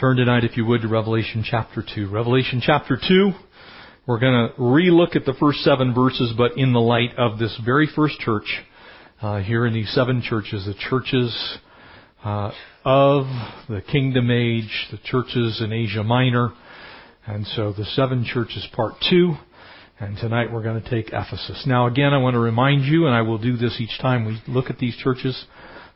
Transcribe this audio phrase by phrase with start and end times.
[0.00, 2.08] Turn tonight, if you would, to Revelation chapter 2.
[2.08, 3.32] Revelation chapter 2,
[4.06, 7.54] we're going to relook at the first seven verses, but in the light of this
[7.66, 8.46] very first church,
[9.20, 11.58] uh, here in these seven churches, the churches
[12.24, 12.50] uh,
[12.82, 13.26] of
[13.68, 16.54] the kingdom age, the churches in Asia Minor,
[17.26, 19.34] and so the seven churches part 2.
[20.00, 21.64] And tonight we're going to take Ephesus.
[21.66, 24.40] Now again, I want to remind you, and I will do this each time we
[24.48, 25.44] look at these churches,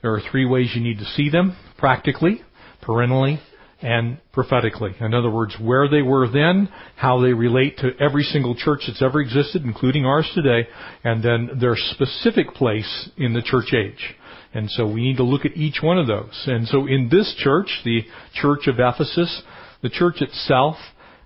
[0.03, 1.57] there are three ways you need to see them.
[1.79, 2.43] Practically,
[2.83, 3.41] perennially,
[3.85, 4.95] and prophetically.
[4.99, 9.03] In other words, where they were then, how they relate to every single church that's
[9.03, 10.67] ever existed, including ours today,
[11.05, 14.17] and then their specific place in the church age.
[14.55, 16.45] And so we need to look at each one of those.
[16.47, 19.43] And so in this church, the church of Ephesus,
[19.83, 20.77] the church itself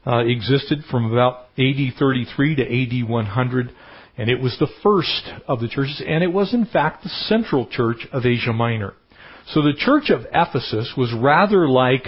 [0.04, 2.62] uh, existed from about AD 33 to
[3.02, 3.70] AD 100,
[4.16, 7.68] and it was the first of the churches, and it was in fact the central
[7.68, 8.94] church of Asia Minor.
[9.52, 12.04] So the church of Ephesus was rather like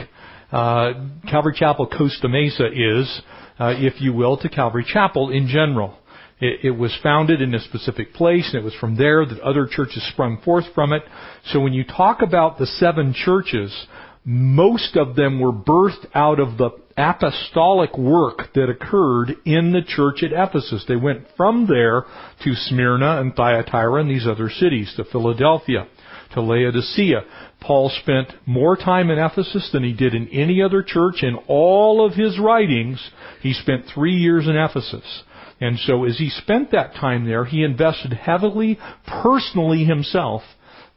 [0.50, 3.22] Calvary Chapel Costa Mesa is,
[3.58, 5.96] uh, if you will, to Calvary Chapel in general.
[6.42, 10.02] It, was founded in a specific place, and it was from there that other churches
[10.10, 11.02] sprung forth from it.
[11.52, 13.86] So when you talk about the seven churches,
[14.24, 20.22] most of them were birthed out of the apostolic work that occurred in the church
[20.22, 20.84] at Ephesus.
[20.88, 22.04] They went from there
[22.44, 25.88] to Smyrna and Thyatira and these other cities, to Philadelphia,
[26.32, 27.22] to Laodicea.
[27.60, 31.22] Paul spent more time in Ephesus than he did in any other church.
[31.22, 33.10] In all of his writings,
[33.42, 35.22] he spent three years in Ephesus.
[35.60, 40.42] And so as he spent that time there, he invested heavily, personally himself,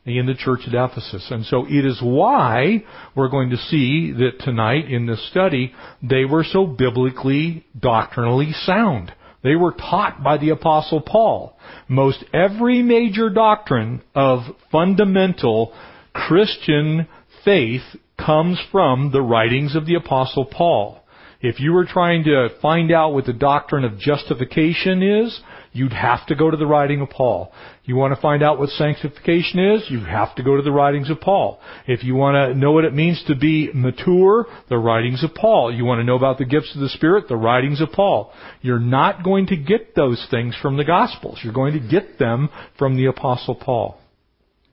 [0.05, 1.27] in the church at Ephesus.
[1.31, 2.83] And so it is why
[3.15, 9.13] we're going to see that tonight in this study, they were so biblically, doctrinally sound.
[9.43, 11.57] They were taught by the apostle Paul.
[11.87, 14.41] Most every major doctrine of
[14.71, 15.73] fundamental
[16.13, 17.07] Christian
[17.43, 17.83] faith
[18.17, 21.02] comes from the writings of the Apostle Paul.
[21.43, 25.41] If you were trying to find out what the doctrine of justification is,
[25.73, 27.51] you'd have to go to the writing of Paul.
[27.83, 31.09] You want to find out what sanctification is, you have to go to the writings
[31.09, 31.59] of Paul.
[31.85, 35.73] If you want to know what it means to be mature, the writings of Paul.
[35.73, 38.31] You want to know about the gifts of the Spirit, the writings of Paul.
[38.61, 41.41] You're not going to get those things from the Gospels.
[41.43, 43.99] You're going to get them from the Apostle Paul.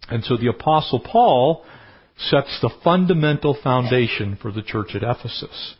[0.09, 1.65] And so the apostle Paul
[2.17, 5.75] sets the fundamental foundation for the church at Ephesus.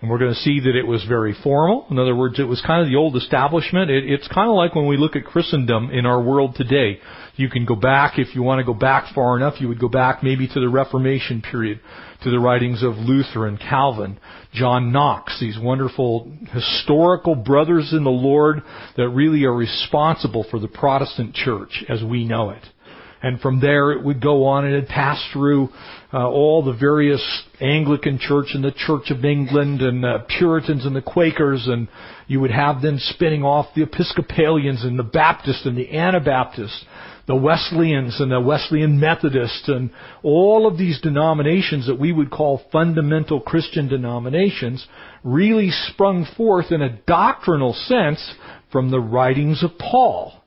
[0.00, 1.86] And we're going to see that it was very formal.
[1.90, 3.90] In other words, it was kind of the old establishment.
[3.90, 7.00] It, it's kind of like when we look at Christendom in our world today.
[7.34, 9.88] You can go back, if you want to go back far enough, you would go
[9.88, 11.80] back maybe to the Reformation period,
[12.22, 14.20] to the writings of Luther and Calvin,
[14.52, 18.62] John Knox, these wonderful historical brothers in the Lord
[18.96, 22.64] that really are responsible for the Protestant church as we know it
[23.22, 25.68] and from there it would go on and it passed through
[26.12, 27.22] uh, all the various
[27.60, 31.88] Anglican Church and the Church of England and the Puritans and the Quakers, and
[32.26, 36.84] you would have then spinning off the Episcopalians and the Baptists and the Anabaptists,
[37.26, 39.90] the Wesleyans and the Wesleyan Methodists, and
[40.22, 44.86] all of these denominations that we would call fundamental Christian denominations
[45.24, 48.34] really sprung forth in a doctrinal sense
[48.72, 50.37] from the writings of Paul.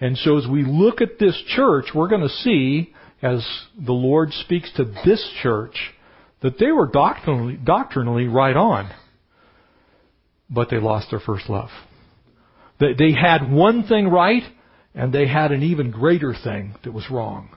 [0.00, 3.46] And so as we look at this church, we're going to see, as
[3.78, 5.76] the Lord speaks to this church,
[6.42, 8.90] that they were doctrinally, doctrinally right on.
[10.50, 11.70] But they lost their first love.
[12.80, 14.42] They, they had one thing right,
[14.94, 17.50] and they had an even greater thing that was wrong.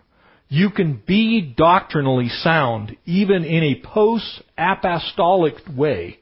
[0.47, 6.19] You can be doctrinally sound even in a post-apostolic way.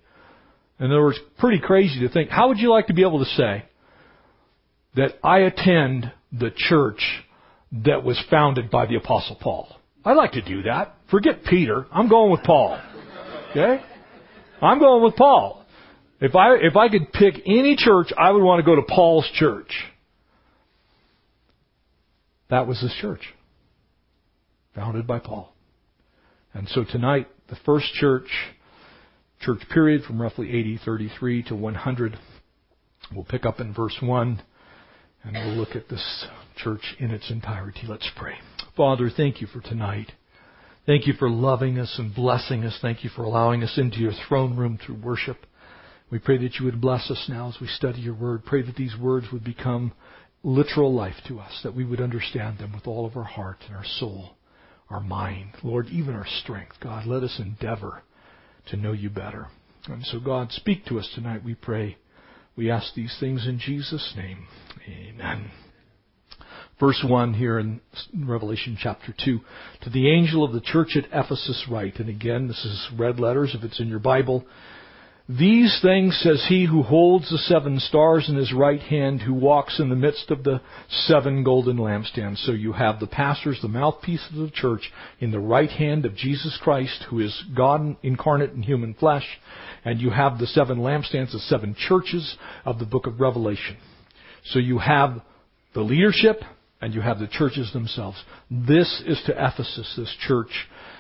[0.80, 2.30] In other words, pretty crazy to think.
[2.30, 3.66] How would you like to be able to say,
[4.96, 7.02] that I attend the church
[7.72, 9.76] that was founded by the apostle Paul.
[10.04, 10.96] I like to do that.
[11.10, 11.88] Forget Peter.
[11.92, 12.80] I'm going with Paul.
[13.52, 13.82] Okay?
[14.62, 15.66] I'm going with Paul.
[16.22, 19.30] If I if I could pick any church, I would want to go to Paul's
[19.34, 19.72] church.
[22.50, 23.22] That was his church.
[24.76, 25.54] Founded by Paul.
[26.54, 28.28] And so tonight, the first church,
[29.42, 32.18] church period from roughly AD 33 to 100,
[33.14, 34.42] we'll pick up in verse 1.
[35.26, 37.82] And we'll look at this church in its entirety.
[37.88, 38.36] Let's pray.
[38.78, 40.12] Father, thank you for tonight.
[40.86, 42.78] Thank you for loving us and blessing us.
[42.80, 45.38] Thank you for allowing us into your throne room through worship.
[46.12, 48.46] We pray that you would bless us now as we study your word.
[48.46, 49.94] Pray that these words would become
[50.44, 53.76] literal life to us, that we would understand them with all of our heart and
[53.76, 54.36] our soul,
[54.92, 56.76] our mind, Lord, even our strength.
[56.80, 58.04] God, let us endeavor
[58.68, 59.48] to know you better.
[59.88, 61.98] And so, God, speak to us tonight, we pray.
[62.56, 64.48] We ask these things in Jesus' name.
[64.88, 65.52] Amen.
[66.80, 67.82] Verse 1 here in
[68.18, 69.40] Revelation chapter 2.
[69.82, 73.56] To the angel of the church at Ephesus write, and again, this is red letters
[73.56, 74.46] if it's in your Bible.
[75.28, 79.80] These things says he who holds the seven stars in his right hand, who walks
[79.80, 82.46] in the midst of the seven golden lampstands.
[82.46, 86.16] So you have the pastors, the mouthpiece of the church, in the right hand of
[86.16, 89.26] Jesus Christ, who is God incarnate in human flesh,
[89.86, 93.78] and you have the seven lampstands, the seven churches of the book of Revelation.
[94.46, 95.22] So you have
[95.74, 96.42] the leadership,
[96.82, 98.18] and you have the churches themselves.
[98.50, 100.50] This is to Ephesus, this church.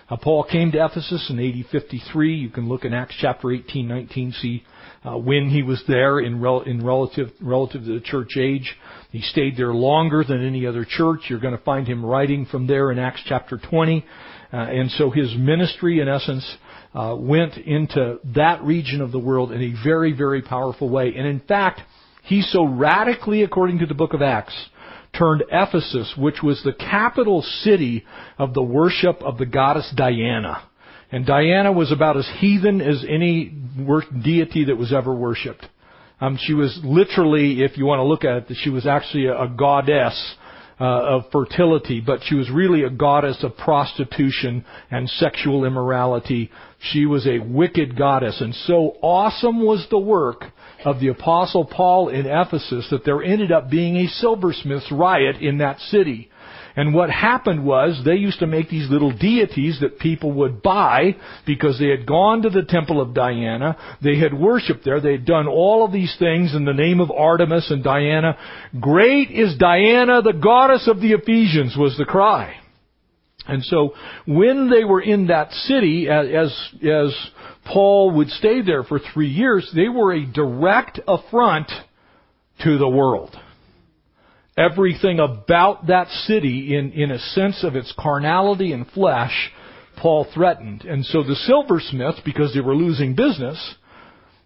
[0.09, 2.35] Uh, Paul came to Ephesus in AD 53.
[2.35, 4.63] You can look in Acts chapter 18, 19, see
[5.03, 8.75] uh, when he was there in, rel- in relative, relative to the church age.
[9.11, 11.21] He stayed there longer than any other church.
[11.29, 14.05] You're going to find him writing from there in Acts chapter 20.
[14.53, 16.57] Uh, and so his ministry, in essence,
[16.95, 21.13] uh, went into that region of the world in a very, very powerful way.
[21.15, 21.81] And in fact,
[22.23, 24.69] he so radically, according to the book of Acts,
[25.17, 28.05] turned Ephesus, which was the capital city
[28.37, 30.67] of the worship of the goddess Diana.
[31.11, 33.53] And Diana was about as heathen as any
[34.23, 35.65] deity that was ever worshipped.
[36.19, 39.43] Um, she was literally, if you want to look at it, she was actually a,
[39.43, 40.35] a goddess
[40.79, 46.51] uh, of fertility, but she was really a goddess of prostitution and sexual immorality.
[46.91, 50.45] She was a wicked goddess, and so awesome was the work
[50.83, 55.57] of the apostle Paul in Ephesus that there ended up being a silversmith's riot in
[55.59, 56.29] that city.
[56.75, 61.15] And what happened was they used to make these little deities that people would buy
[61.45, 63.77] because they had gone to the temple of Diana.
[64.03, 64.99] They had worshiped there.
[64.99, 68.37] They had done all of these things in the name of Artemis and Diana.
[68.79, 72.57] Great is Diana, the goddess of the Ephesians was the cry.
[73.47, 73.93] And so
[74.25, 76.51] when they were in that city, as,
[76.81, 77.15] as
[77.65, 81.71] Paul would stay there for three years, they were a direct affront
[82.63, 83.35] to the world.
[84.57, 89.51] Everything about that city, in, in a sense of its carnality and flesh,
[89.97, 90.83] Paul threatened.
[90.83, 93.75] And so the silversmiths, because they were losing business,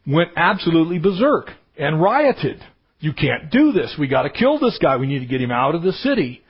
[0.08, 2.60] went absolutely berserk and rioted.
[3.00, 3.96] You can't do this.
[3.98, 4.98] We gotta kill this guy.
[4.98, 6.42] We need to get him out of the city.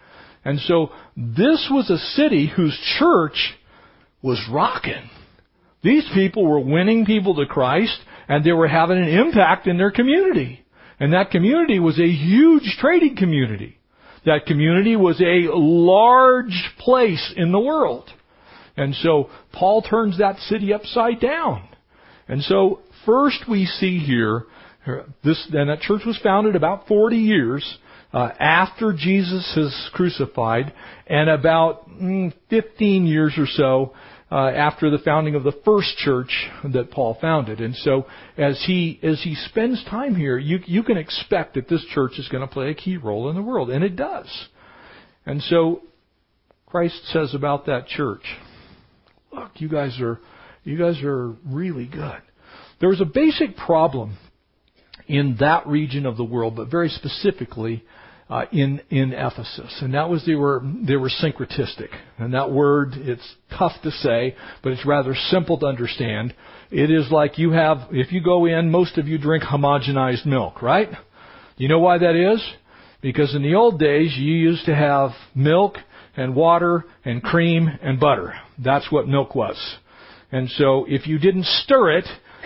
[0.50, 3.54] And so this was a city whose church
[4.24, 5.08] was rocking.
[5.84, 7.96] These people were winning people to Christ
[8.28, 10.66] and they were having an impact in their community.
[11.00, 13.78] And that community was a huge trading community.
[14.26, 18.10] That community was a large place in the world.
[18.76, 21.70] And so Paul turns that city upside down.
[22.28, 24.46] And so first we see here,
[25.24, 27.78] this, and that church was founded about 40 years
[28.14, 30.74] uh, after Jesus is crucified,
[31.08, 33.94] and about mm, 15 years or so
[34.32, 36.32] uh, after the founding of the first church
[36.64, 37.62] that Paul founded.
[37.62, 38.06] And so,
[38.38, 42.28] as he as he spends time here, you you can expect that this church is
[42.30, 44.48] going to play a key role in the world, and it does.
[45.26, 45.82] And so,
[46.68, 48.24] Christ says about that church,
[49.32, 50.20] "Look, you guys are
[50.64, 52.22] you guys are really good."
[52.80, 54.18] There was a basic problem
[55.10, 57.84] in that region of the world, but very specifically
[58.30, 61.90] uh, in in Ephesus, and that was they were they were syncretistic,
[62.20, 66.36] and that word it's tough to say, but it's rather simple to understand.
[66.70, 70.62] It is like you have if you go in, most of you drink homogenized milk,
[70.62, 70.90] right?
[71.58, 72.48] You know why that is?
[73.02, 75.78] Because in the old days you used to have milk
[76.16, 78.36] and water and cream and butter.
[78.64, 79.58] That's what milk was.
[80.32, 82.06] And so if you didn't stir it,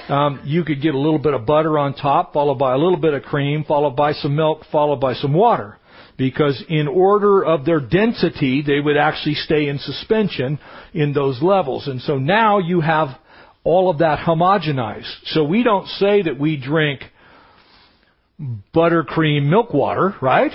[0.10, 2.98] um, you could get a little bit of butter on top, followed by a little
[2.98, 5.78] bit of cream, followed by some milk, followed by some water.
[6.18, 10.60] Because in order of their density, they would actually stay in suspension
[10.94, 11.88] in those levels.
[11.88, 13.18] And so now you have
[13.64, 15.12] all of that homogenized.
[15.26, 17.02] So we don't say that we drink
[18.76, 20.52] buttercream milk water, right?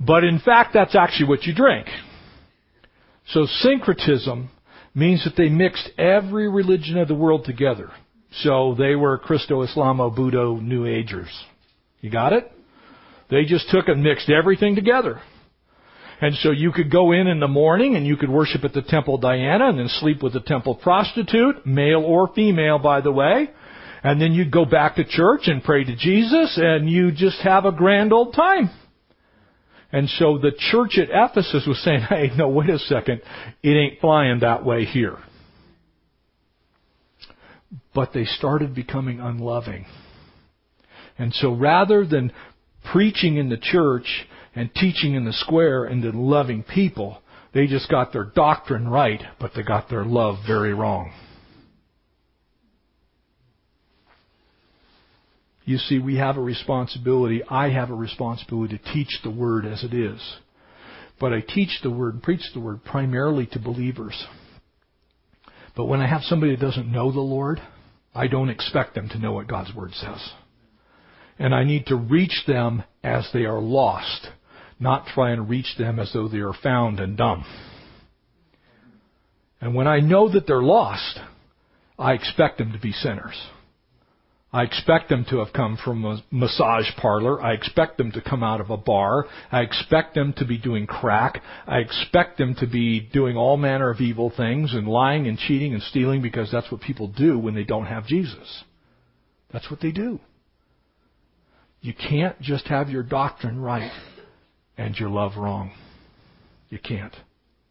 [0.00, 1.86] But in fact, that's actually what you drink.
[3.28, 4.50] So syncretism
[4.94, 7.90] means that they mixed every religion of the world together.
[8.42, 11.30] So they were Christo Islamo Buddha New Agers.
[12.00, 12.50] You got it?
[13.30, 15.20] They just took and mixed everything together.
[16.20, 18.82] And so you could go in in the morning and you could worship at the
[18.82, 23.50] temple Diana and then sleep with the temple prostitute, male or female by the way.
[24.02, 27.64] And then you'd go back to church and pray to Jesus and you just have
[27.64, 28.70] a grand old time.
[29.92, 33.22] And so the church at Ephesus was saying, hey, no, wait a second.
[33.62, 35.18] It ain't flying that way here.
[37.94, 39.86] But they started becoming unloving.
[41.16, 42.32] And so rather than
[42.92, 47.18] preaching in the church and teaching in the square and then loving people,
[47.52, 51.12] they just got their doctrine right, but they got their love very wrong.
[55.64, 57.42] You see, we have a responsibility.
[57.48, 60.20] I have a responsibility to teach the Word as it is.
[61.18, 64.26] But I teach the Word, and preach the Word primarily to believers.
[65.76, 67.60] But when I have somebody that doesn't know the Lord,
[68.14, 70.32] I don't expect them to know what God's Word says.
[71.38, 74.28] And I need to reach them as they are lost,
[74.78, 77.44] not try and reach them as though they are found and dumb.
[79.60, 81.18] And when I know that they're lost,
[81.98, 83.40] I expect them to be sinners.
[84.54, 87.42] I expect them to have come from a massage parlor.
[87.42, 89.26] I expect them to come out of a bar.
[89.50, 91.42] I expect them to be doing crack.
[91.66, 95.74] I expect them to be doing all manner of evil things and lying and cheating
[95.74, 98.62] and stealing because that's what people do when they don't have Jesus.
[99.52, 100.20] That's what they do.
[101.80, 103.90] You can't just have your doctrine right
[104.78, 105.72] and your love wrong.
[106.68, 107.14] You can't.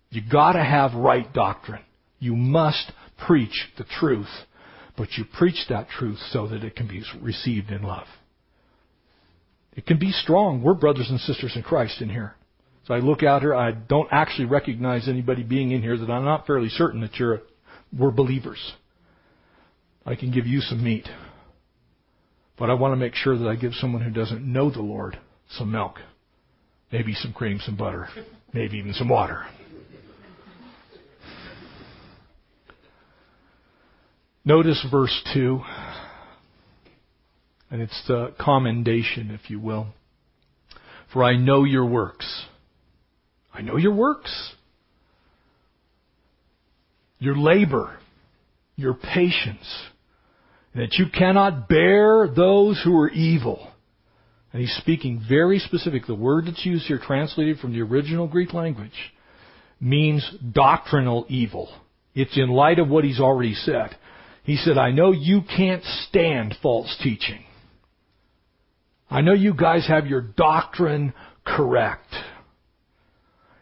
[0.09, 1.85] You gotta have right doctrine.
[2.19, 2.91] You must
[3.25, 4.27] preach the truth
[4.97, 8.07] but you preach that truth so that it can be received in love.
[9.75, 10.61] It can be strong.
[10.61, 12.35] We're brothers and sisters in Christ in here.
[12.85, 16.25] So I look out here, I don't actually recognize anybody being in here that I'm
[16.25, 17.41] not fairly certain that you're,
[17.97, 18.73] we're believers.
[20.05, 21.07] I can give you some meat.
[22.57, 25.17] But I want to make sure that I give someone who doesn't know the Lord
[25.49, 25.99] some milk.
[26.91, 28.07] Maybe some cream, some butter,
[28.53, 29.45] maybe even some water.
[34.45, 35.61] Notice verse 2,
[37.71, 39.87] and it's the commendation, if you will.
[41.13, 42.45] For I know your works.
[43.53, 44.53] I know your works.
[47.19, 47.97] Your labor,
[48.75, 49.85] your patience,
[50.75, 53.71] that you cannot bear those who are evil.
[54.51, 56.05] And he's speaking very specific.
[56.05, 59.13] The word that's used here, translated from the original Greek language,
[59.79, 61.73] means doctrinal evil.
[62.13, 63.95] It's in light of what he's already said.
[64.43, 67.43] He said, I know you can't stand false teaching.
[69.09, 71.13] I know you guys have your doctrine
[71.45, 72.13] correct.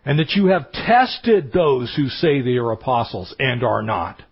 [0.04, 4.24] And that you have tested those who say they are apostles and are not.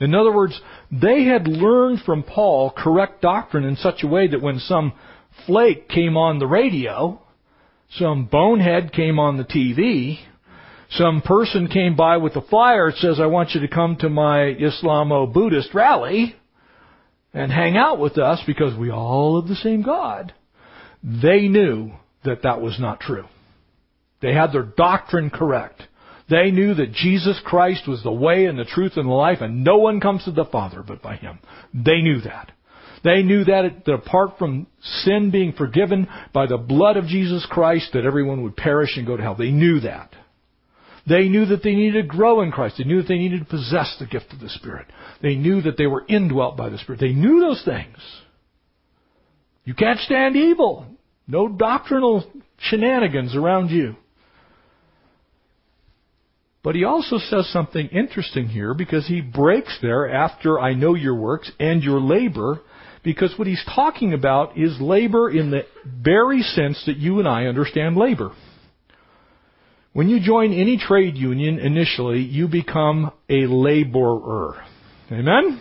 [0.00, 0.60] In other words,
[0.92, 4.92] they had learned from Paul correct doctrine in such a way that when some
[5.46, 7.20] flake came on the radio,
[7.90, 10.20] some bonehead came on the TV,
[10.90, 14.08] some person came by with a flyer that says, I want you to come to
[14.08, 16.34] my Islamo Buddhist rally
[17.34, 20.32] and hang out with us because we all have the same God.
[21.02, 21.92] They knew
[22.24, 23.26] that that was not true.
[24.20, 25.82] They had their doctrine correct.
[26.30, 29.64] They knew that Jesus Christ was the way and the truth and the life and
[29.64, 31.38] no one comes to the Father but by Him.
[31.72, 32.52] They knew that.
[33.04, 37.90] They knew that, that apart from sin being forgiven by the blood of Jesus Christ
[37.92, 39.36] that everyone would perish and go to hell.
[39.36, 40.10] They knew that.
[41.08, 42.76] They knew that they needed to grow in Christ.
[42.78, 44.86] They knew that they needed to possess the gift of the Spirit.
[45.22, 47.00] They knew that they were indwelt by the Spirit.
[47.00, 47.96] They knew those things.
[49.64, 50.86] You can't stand evil.
[51.26, 52.24] No doctrinal
[52.58, 53.96] shenanigans around you.
[56.62, 61.14] But he also says something interesting here because he breaks there after I know your
[61.14, 62.60] works and your labor
[63.02, 67.46] because what he's talking about is labor in the very sense that you and I
[67.46, 68.32] understand labor.
[69.98, 74.64] When you join any trade union initially, you become a laborer.
[75.10, 75.60] Amen?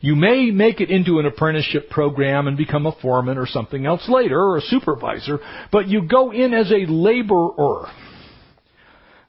[0.00, 4.08] You may make it into an apprenticeship program and become a foreman or something else
[4.08, 5.38] later, or a supervisor,
[5.70, 7.86] but you go in as a laborer.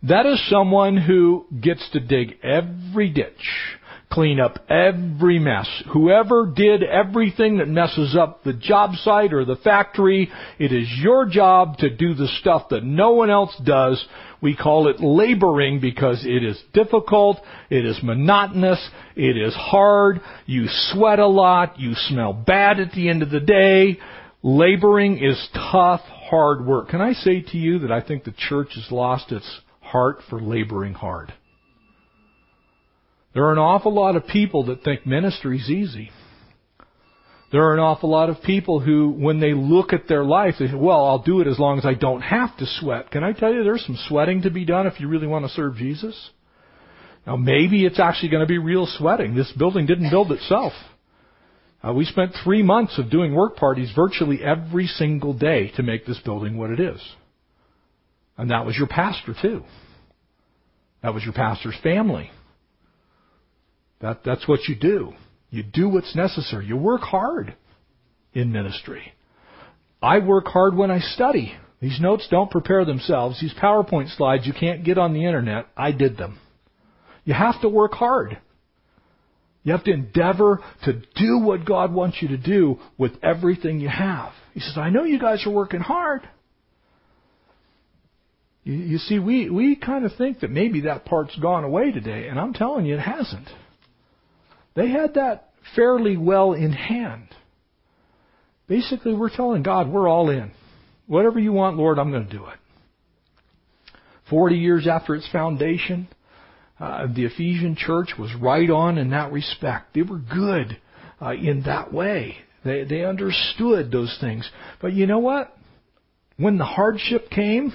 [0.01, 3.77] That is someone who gets to dig every ditch,
[4.11, 5.67] clean up every mess.
[5.93, 11.27] Whoever did everything that messes up the job site or the factory, it is your
[11.27, 14.03] job to do the stuff that no one else does.
[14.41, 17.37] We call it laboring because it is difficult,
[17.69, 23.09] it is monotonous, it is hard, you sweat a lot, you smell bad at the
[23.09, 23.99] end of the day.
[24.41, 26.89] Laboring is tough, hard work.
[26.89, 30.41] Can I say to you that I think the church has lost its heart for
[30.41, 31.33] laboring hard?
[33.33, 36.11] There are an awful lot of people that think ministry is easy.
[37.51, 40.67] There are an awful lot of people who, when they look at their life, they
[40.67, 43.09] say, well, I'll do it as long as I don't have to sweat.
[43.09, 45.51] Can I tell you there's some sweating to be done if you really want to
[45.51, 46.29] serve Jesus?
[47.25, 49.35] Now maybe it's actually going to be real sweating.
[49.35, 50.73] This building didn't build itself.
[51.81, 56.05] Uh, we spent three months of doing work parties virtually every single day to make
[56.05, 57.01] this building what it is.
[58.37, 59.63] And that was your pastor too.
[61.01, 62.29] That was your pastor's family.
[64.01, 65.13] That, that's what you do.
[65.49, 66.65] You do what's necessary.
[66.65, 67.55] You work hard
[68.33, 69.13] in ministry.
[70.01, 71.53] I work hard when I study.
[71.81, 73.39] These notes don't prepare themselves.
[73.41, 75.67] These PowerPoint slides you can't get on the internet.
[75.75, 76.39] I did them.
[77.25, 78.37] You have to work hard.
[79.63, 83.89] You have to endeavor to do what God wants you to do with everything you
[83.89, 84.31] have.
[84.53, 86.27] He says, I know you guys are working hard.
[88.63, 92.27] You, you see, we, we kind of think that maybe that part's gone away today,
[92.27, 93.47] and I'm telling you it hasn't.
[94.75, 97.27] They had that fairly well in hand.
[98.67, 100.51] Basically, we're telling God, we're all in.
[101.07, 102.57] Whatever you want, Lord, I'm going to do it.
[104.29, 106.07] Forty years after its foundation,
[106.79, 109.95] uh, the Ephesian church was right on in that respect.
[109.95, 110.77] They were good
[111.19, 112.37] uh, in that way.
[112.63, 114.47] They they understood those things.
[114.81, 115.55] But you know what?
[116.37, 117.73] When the hardship came,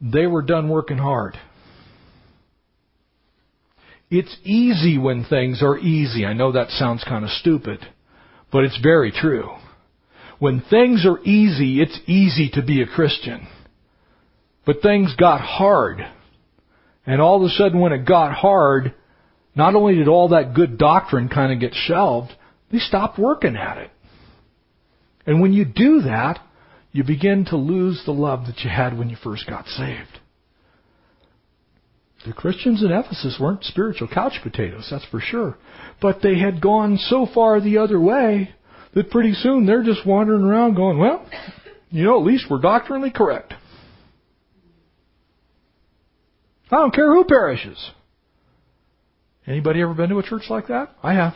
[0.00, 1.36] they were done working hard.
[4.10, 6.26] It's easy when things are easy.
[6.26, 7.78] I know that sounds kind of stupid.
[8.52, 9.50] But it's very true.
[10.38, 13.46] When things are easy, it's easy to be a Christian.
[14.66, 16.04] But things got hard.
[17.06, 18.94] And all of a sudden when it got hard,
[19.54, 22.32] not only did all that good doctrine kind of get shelved,
[22.72, 23.90] they stopped working at it.
[25.26, 26.38] And when you do that,
[26.92, 30.19] you begin to lose the love that you had when you first got saved.
[32.26, 35.56] The Christians in Ephesus weren't spiritual couch potatoes, that's for sure.
[36.02, 38.50] But they had gone so far the other way
[38.94, 41.26] that pretty soon they're just wandering around going, well,
[41.90, 43.54] you know, at least we're doctrinally correct.
[46.70, 47.90] I don't care who perishes.
[49.46, 50.94] Anybody ever been to a church like that?
[51.02, 51.34] I have.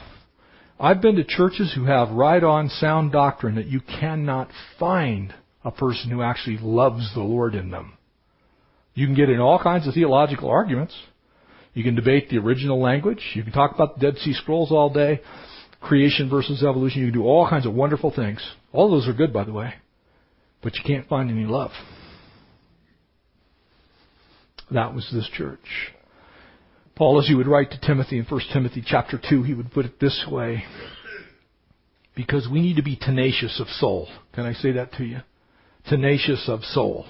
[0.78, 5.32] I've been to churches who have right on sound doctrine that you cannot find
[5.64, 7.96] a person who actually loves the Lord in them.
[8.94, 10.94] You can get in all kinds of theological arguments.
[11.74, 13.20] You can debate the original language.
[13.34, 15.20] You can talk about the Dead Sea Scrolls all day,
[15.80, 17.00] creation versus evolution.
[17.00, 18.40] You can do all kinds of wonderful things.
[18.72, 19.74] All those are good, by the way.
[20.62, 21.72] But you can't find any love.
[24.70, 25.58] That was this church.
[26.96, 29.84] Paul, as he would write to Timothy in 1 Timothy chapter 2, he would put
[29.84, 30.64] it this way.
[32.14, 34.08] Because we need to be tenacious of soul.
[34.34, 35.18] Can I say that to you?
[35.88, 37.06] Tenacious of soul.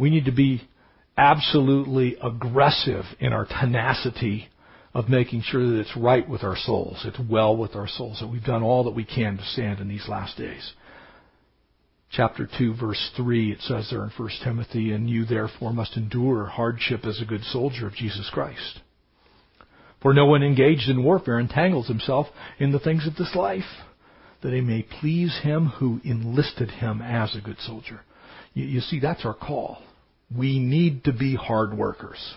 [0.00, 0.62] We need to be
[1.18, 4.48] absolutely aggressive in our tenacity
[4.94, 8.28] of making sure that it's right with our souls, it's well with our souls, that
[8.28, 10.72] we've done all that we can to stand in these last days.
[12.10, 16.46] Chapter 2, verse 3, it says there in 1 Timothy, And you therefore must endure
[16.46, 18.80] hardship as a good soldier of Jesus Christ.
[20.00, 22.26] For no one engaged in warfare entangles himself
[22.58, 23.68] in the things of this life,
[24.42, 28.00] that he may please him who enlisted him as a good soldier.
[28.54, 29.82] You, you see, that's our call.
[30.34, 32.34] We need to be hard workers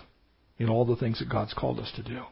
[0.58, 2.22] in all the things that God's called us to do.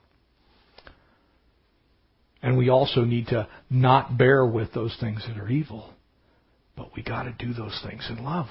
[2.42, 5.90] And we also need to not bear with those things that are evil.
[6.76, 8.48] But we gotta do those things in love.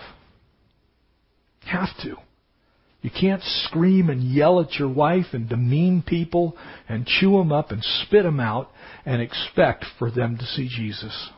[1.65, 2.15] Have to.
[3.01, 6.55] You can't scream and yell at your wife and demean people
[6.87, 8.69] and chew them up and spit them out
[9.05, 11.29] and expect for them to see Jesus.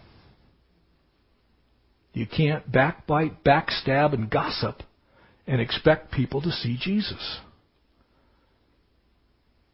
[2.11, 4.83] You can't backbite, backstab, and gossip
[5.45, 7.39] and expect people to see Jesus.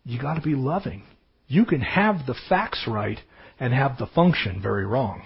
[0.03, 1.03] You got to be loving.
[1.47, 3.19] You can have the facts right
[3.60, 5.23] and have the function very wrong.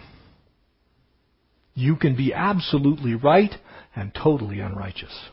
[1.76, 3.54] You can be absolutely right
[3.96, 5.30] and totally unrighteous.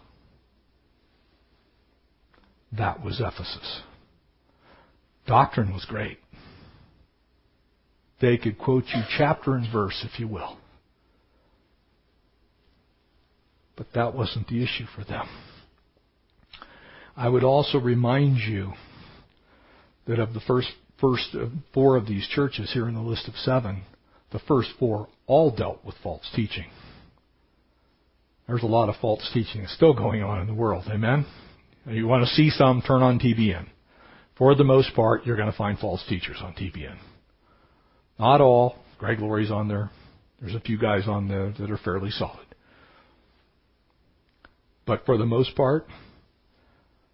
[2.73, 3.83] That was Ephesus.
[5.27, 6.19] Doctrine was great.
[8.21, 10.60] They could quote you chapter and verse, if you will.
[13.81, 15.27] But that wasn't the issue for them.
[17.17, 18.75] I would also remind you
[20.07, 20.69] that of the first
[21.01, 21.35] first
[21.73, 23.85] four of these churches here in the list of seven,
[24.33, 26.67] the first four all dealt with false teaching.
[28.47, 30.85] There's a lot of false teaching still going on in the world.
[30.91, 31.25] Amen?
[31.87, 33.67] You want to see some, turn on TBN.
[34.37, 36.99] For the most part, you're going to find false teachers on TBN.
[38.19, 38.77] Not all.
[38.99, 39.91] Greg Laurie's on there.
[40.39, 42.50] There's a few guys on there that are fairly solid.
[44.91, 45.87] But for the most part,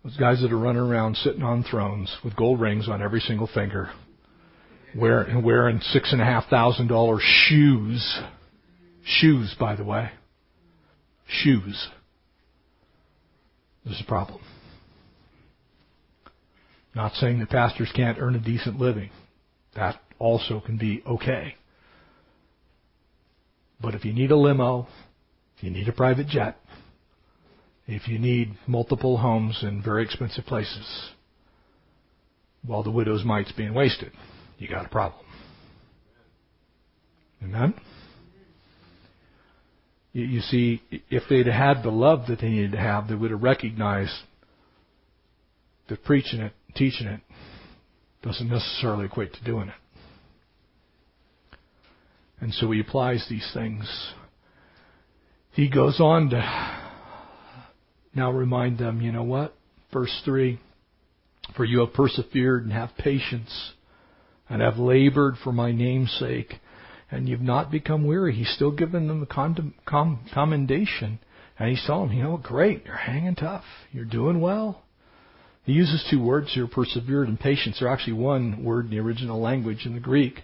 [0.02, 3.50] those guys that are running around sitting on thrones with gold rings on every single
[3.52, 3.90] finger,
[4.96, 8.18] wearing, wearing six and a half thousand dollar shoes,
[9.04, 10.08] shoes, by the way,
[11.28, 11.88] shoes.
[13.84, 14.40] There's a problem.
[16.94, 19.10] Not saying that pastors can't earn a decent living.
[19.74, 21.56] That also can be okay.
[23.82, 24.88] But if you need a limo,
[25.58, 26.56] if you need a private jet,
[27.86, 31.10] if you need multiple homes in very expensive places
[32.64, 34.10] while the widow's mite's being wasted,
[34.58, 35.24] you got a problem.
[37.42, 37.74] Amen?
[40.12, 43.30] You, you see, if they'd had the love that they needed to have, they would
[43.30, 44.14] have recognized
[45.88, 47.20] that preaching it, teaching it,
[48.22, 49.74] doesn't necessarily equate to doing it.
[52.40, 54.12] And so he applies these things.
[55.52, 56.85] He goes on to
[58.16, 59.54] now remind them, you know what?
[59.92, 60.58] Verse 3
[61.56, 63.72] For you have persevered and have patience
[64.48, 66.54] and have labored for my name's sake,
[67.10, 68.34] and you've not become weary.
[68.34, 71.18] He's still giving them the commendation.
[71.58, 73.64] And he's telling them, you know, great, you're hanging tough.
[73.90, 74.82] You're doing well.
[75.64, 77.78] He uses two words here, persevered and patience.
[77.80, 80.42] They're actually one word in the original language in the Greek.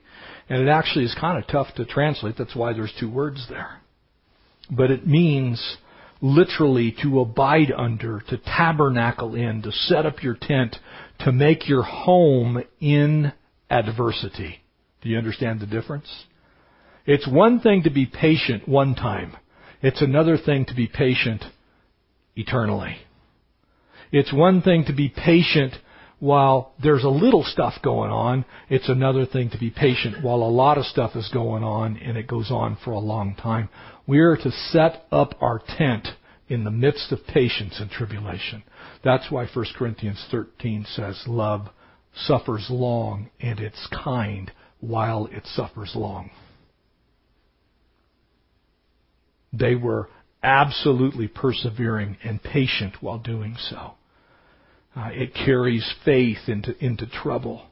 [0.48, 2.36] And it actually is kind of tough to translate.
[2.36, 3.80] That's why there's two words there.
[4.70, 5.76] But it means
[6.22, 10.76] literally to abide under, to tabernacle in, to set up your tent,
[11.18, 13.32] to make your home in
[13.68, 14.60] adversity.
[15.02, 16.24] Do you understand the difference?
[17.04, 19.36] It's one thing to be patient one time.
[19.82, 21.42] It's another thing to be patient
[22.36, 22.98] eternally.
[24.12, 25.74] It's one thing to be patient
[26.22, 28.44] while there's a little stuff going on.
[28.70, 32.16] It's another thing to be patient while a lot of stuff is going on and
[32.16, 33.68] it goes on for a long time.
[34.06, 36.06] We are to set up our tent
[36.46, 38.62] in the midst of patience and tribulation.
[39.02, 41.66] That's why 1 Corinthians 13 says love
[42.14, 46.30] suffers long and it's kind while it suffers long.
[49.52, 50.08] They were
[50.40, 53.94] absolutely persevering and patient while doing so.
[54.94, 57.62] Uh, it carries faith into, into trouble.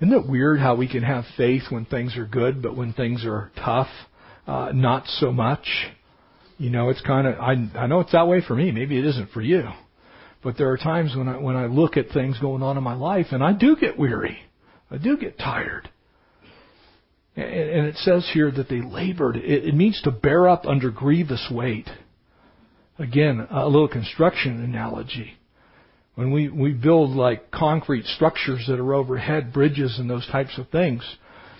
[0.00, 3.24] Isn't it weird how we can have faith when things are good, but when things
[3.24, 3.88] are tough,
[4.46, 5.66] uh, not so much?
[6.56, 8.70] You know, it's kind of, I, I know it's that way for me.
[8.70, 9.64] Maybe it isn't for you.
[10.42, 12.94] But there are times when I, when I look at things going on in my
[12.94, 14.38] life and I do get weary.
[14.90, 15.90] I do get tired.
[17.36, 19.36] And, and it says here that they labored.
[19.36, 21.88] It, it means to bear up under grievous weight.
[22.98, 25.37] Again, a little construction analogy.
[26.18, 30.68] When we, we build like concrete structures that are overhead, bridges and those types of
[30.70, 31.00] things,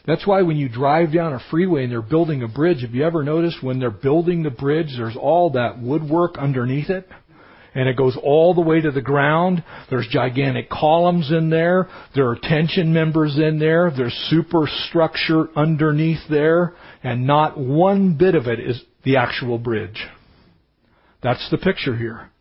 [0.04, 3.04] that's why when you drive down a freeway and they're building a bridge, have you
[3.04, 7.08] ever noticed when they're building the bridge, there's all that woodwork underneath it?
[7.76, 9.62] And it goes all the way to the ground.
[9.90, 11.88] There's gigantic columns in there.
[12.16, 13.92] There are tension members in there.
[13.96, 16.74] There's superstructure underneath there.
[17.04, 20.04] And not one bit of it is the actual bridge.
[21.22, 22.32] That's the picture here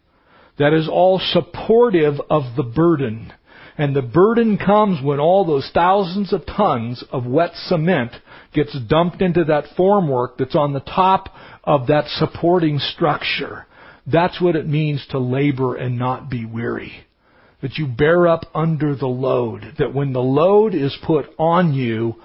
[0.58, 3.32] that is all supportive of the burden.
[3.78, 8.12] And the burden comes when all those thousands of tons of wet cement
[8.54, 11.30] gets dumped into that formwork that's on the top
[11.64, 13.68] of that supporting structure.
[14.12, 17.06] That's what it means to labor and not be weary.
[17.62, 19.76] That you bear up under the load.
[19.78, 22.16] That when the load is put on you,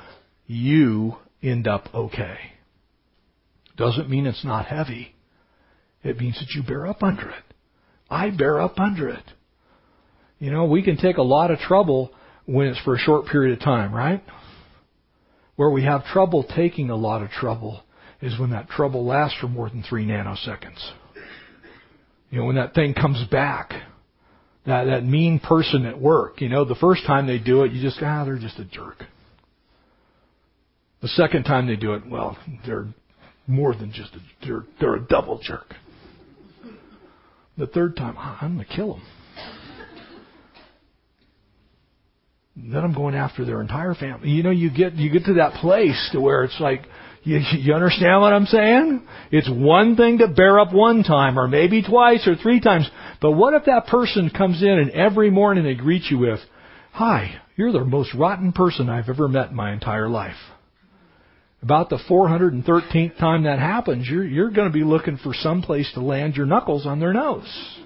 [0.46, 2.38] you end up okay.
[3.76, 5.14] Doesn't mean it's not heavy.
[6.02, 7.51] It means that you bear up under it.
[8.12, 9.24] I bear up under it.
[10.38, 12.12] You know, we can take a lot of trouble
[12.44, 14.22] when it's for a short period of time, right?
[15.56, 17.82] Where we have trouble taking a lot of trouble
[18.20, 20.92] is when that trouble lasts for more than three nanoseconds.
[22.30, 23.72] You know, when that thing comes back,
[24.66, 27.80] that, that mean person at work, you know, the first time they do it, you
[27.80, 29.04] just, ah, they're just a jerk.
[31.00, 32.88] The second time they do it, well, they're
[33.46, 35.74] more than just a, they're, they're a double jerk.
[37.58, 39.02] The third time, ah, I'm going to kill them.
[42.54, 44.28] Then I'm going after their entire family.
[44.28, 46.82] You know, you get you get to that place to where it's like,
[47.22, 49.06] you, you understand what I'm saying?
[49.30, 52.88] It's one thing to bear up one time, or maybe twice or three times.
[53.22, 56.40] But what if that person comes in and every morning they greet you with,
[56.92, 60.36] "Hi, you're the most rotten person I've ever met in my entire life."
[61.62, 65.90] About the 413th time that happens, you're, you're going to be looking for some place
[65.94, 67.78] to land your knuckles on their nose.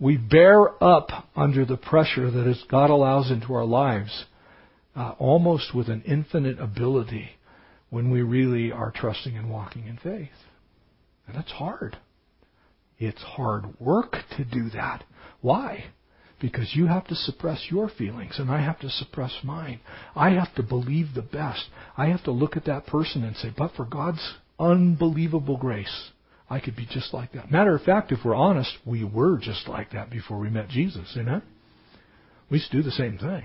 [0.00, 4.24] We bear up under the pressure that God allows into our lives
[4.96, 7.30] uh, almost with an infinite ability
[7.90, 10.28] when we really are trusting and walking in faith.
[11.26, 11.98] And that's hard.
[12.98, 15.04] It's hard work to do that.
[15.40, 15.84] Why?
[16.40, 19.80] Because you have to suppress your feelings and I have to suppress mine.
[20.14, 21.64] I have to believe the best.
[21.96, 26.10] I have to look at that person and say, but for God's unbelievable grace,
[26.50, 27.50] I could be just like that.
[27.50, 31.16] Matter of fact, if we're honest, we were just like that before we met Jesus.
[31.16, 31.42] Amen?
[32.50, 33.44] We used to do the same thing.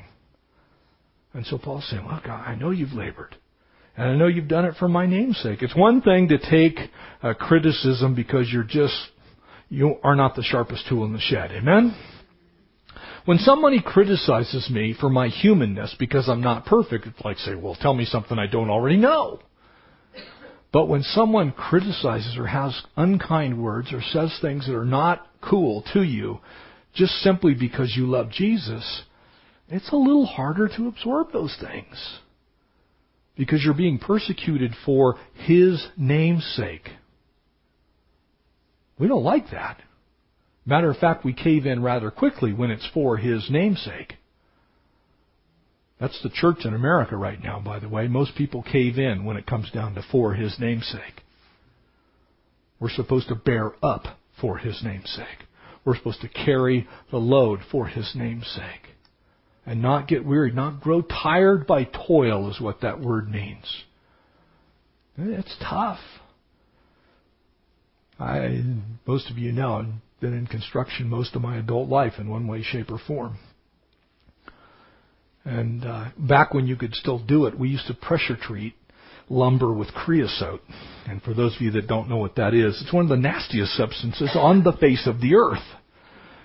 [1.33, 3.35] And so Paul's saying, look, I know you've labored.
[3.95, 5.61] And I know you've done it for my name's sake.
[5.61, 6.79] It's one thing to take
[7.21, 8.95] a criticism because you're just,
[9.69, 11.51] you are not the sharpest tool in the shed.
[11.51, 11.95] Amen?
[13.25, 17.75] When somebody criticizes me for my humanness because I'm not perfect, it's like say, well,
[17.79, 19.39] tell me something I don't already know.
[20.71, 25.83] But when someone criticizes or has unkind words or says things that are not cool
[25.93, 26.39] to you,
[26.93, 29.03] just simply because you love Jesus,
[29.67, 32.19] it's a little harder to absorb those things.
[33.35, 36.89] Because you're being persecuted for His name's sake.
[38.99, 39.81] We don't like that.
[40.69, 44.13] Matter of fact, we cave in rather quickly when it's for His namesake.
[45.99, 48.07] That's the church in America right now, by the way.
[48.07, 51.23] Most people cave in when it comes down to for His namesake.
[52.79, 55.47] We're supposed to bear up for His namesake.
[55.85, 58.93] We're supposed to carry the load for His namesake.
[59.65, 63.65] And not get weary, not grow tired by toil is what that word means.
[65.17, 65.99] It's tough.
[68.19, 68.63] I,
[69.07, 72.63] most of you know, been in construction most of my adult life in one way,
[72.63, 73.37] shape, or form.
[75.45, 78.75] And uh, back when you could still do it, we used to pressure treat
[79.29, 80.61] lumber with creosote.
[81.07, 83.17] And for those of you that don't know what that is, it's one of the
[83.17, 85.63] nastiest substances on the face of the earth.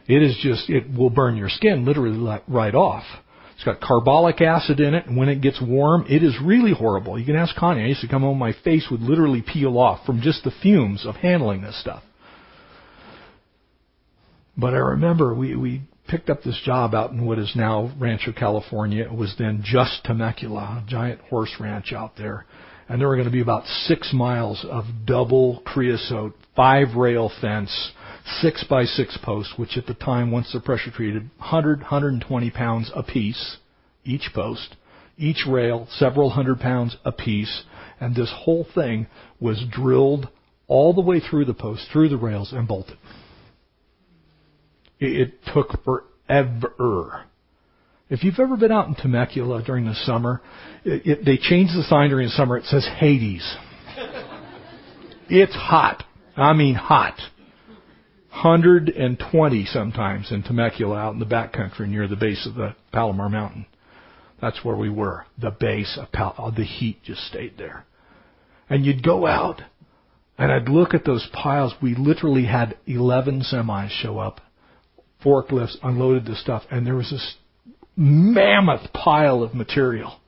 [0.06, 3.04] It is just, it will burn your skin literally right off.
[3.54, 7.18] It's got carbolic acid in it, and when it gets warm, it is really horrible.
[7.18, 7.84] You can ask Connie.
[7.84, 11.06] I used to come home, my face would literally peel off from just the fumes
[11.06, 12.02] of handling this stuff.
[14.56, 18.32] But I remember we, we picked up this job out in what is now Rancho
[18.32, 19.04] California.
[19.04, 22.46] It was then just Temecula, a giant horse ranch out there.
[22.88, 27.92] And there were going to be about six miles of double creosote, five rail fence,
[28.40, 32.90] six by six posts, which at the time, once they're pressure treated, 100, 120 pounds
[32.94, 33.56] a piece,
[34.04, 34.76] each post,
[35.16, 37.64] each rail, several hundred pounds a piece.
[38.00, 39.06] And this whole thing
[39.40, 40.28] was drilled
[40.66, 42.98] all the way through the post, through the rails, and bolted.
[45.06, 47.24] It took forever.
[48.10, 50.40] If you've ever been out in Temecula during the summer,
[50.84, 52.56] it, it, they change the sign during the summer.
[52.58, 53.56] It says Hades.
[55.28, 56.04] it's hot.
[56.36, 57.16] I mean hot.
[58.30, 63.66] 120 sometimes in Temecula out in the backcountry near the base of the Palomar Mountain.
[64.40, 65.24] That's where we were.
[65.38, 67.86] The base of Pal- uh, the heat just stayed there.
[68.68, 69.62] And you'd go out
[70.36, 71.74] and I'd look at those piles.
[71.80, 74.40] We literally had 11 semis show up
[75.24, 77.36] forklifts unloaded the stuff, and there was this
[77.96, 80.18] mammoth pile of material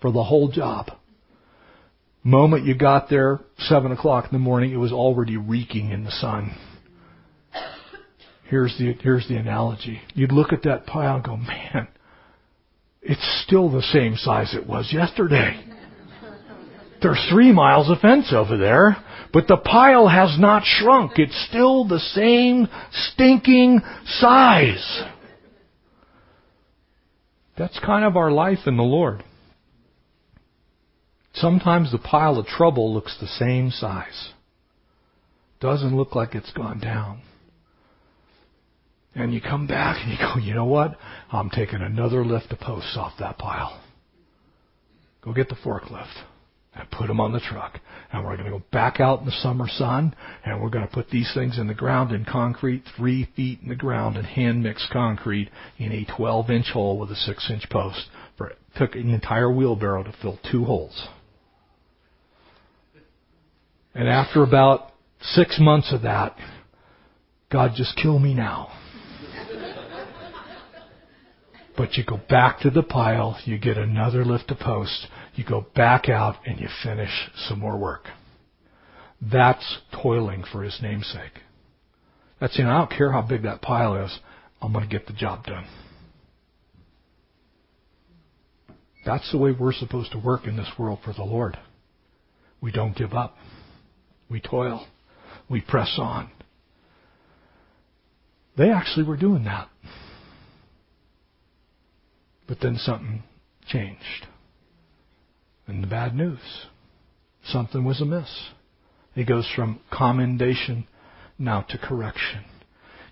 [0.00, 0.90] for the whole job.
[2.22, 6.10] Moment you got there, seven o'clock in the morning, it was already reeking in the
[6.10, 6.54] sun.
[8.48, 10.00] Here's the here's the analogy.
[10.14, 11.88] You'd look at that pile and go, man,
[13.00, 15.64] it's still the same size it was yesterday.
[17.00, 18.96] There's three miles of fence over there.
[19.32, 21.12] But the pile has not shrunk.
[21.16, 25.02] It's still the same stinking size.
[27.56, 29.22] That's kind of our life in the Lord.
[31.34, 34.32] Sometimes the pile of trouble looks the same size.
[35.60, 37.22] Doesn't look like it's gone down.
[39.14, 40.96] And you come back and you go, you know what?
[41.30, 43.80] I'm taking another lift of posts off that pile.
[45.22, 46.24] Go get the forklift
[46.74, 47.80] and put them on the truck.
[48.12, 50.92] And we're going to go back out in the summer sun and we're going to
[50.92, 54.62] put these things in the ground in concrete, three feet in the ground and hand
[54.62, 58.06] mix concrete in a 12 inch hole with a six inch post.
[58.40, 61.08] It took an entire wheelbarrow to fill two holes.
[63.94, 66.36] And after about six months of that,
[67.50, 68.72] God just kill me now.
[71.76, 75.06] But you go back to the pile, you get another lift of posts,
[75.40, 77.10] you go back out and you finish
[77.48, 78.04] some more work.
[79.22, 81.32] That's toiling for his namesake.
[82.38, 84.18] That's saying, I don't care how big that pile is,
[84.60, 85.66] I'm going to get the job done.
[89.06, 91.56] That's the way we're supposed to work in this world for the Lord.
[92.60, 93.34] We don't give up.
[94.30, 94.86] We toil.
[95.48, 96.30] We press on.
[98.58, 99.68] They actually were doing that.
[102.46, 103.22] But then something
[103.68, 104.26] changed.
[105.70, 106.40] And the bad news.
[107.44, 108.48] Something was amiss.
[109.14, 110.88] It goes from commendation
[111.38, 112.44] now to correction.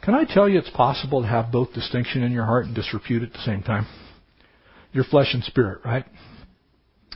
[0.03, 3.23] Can I tell you it's possible to have both distinction in your heart and disrepute
[3.23, 3.87] at the same time?
[4.93, 6.05] Your flesh and spirit, right?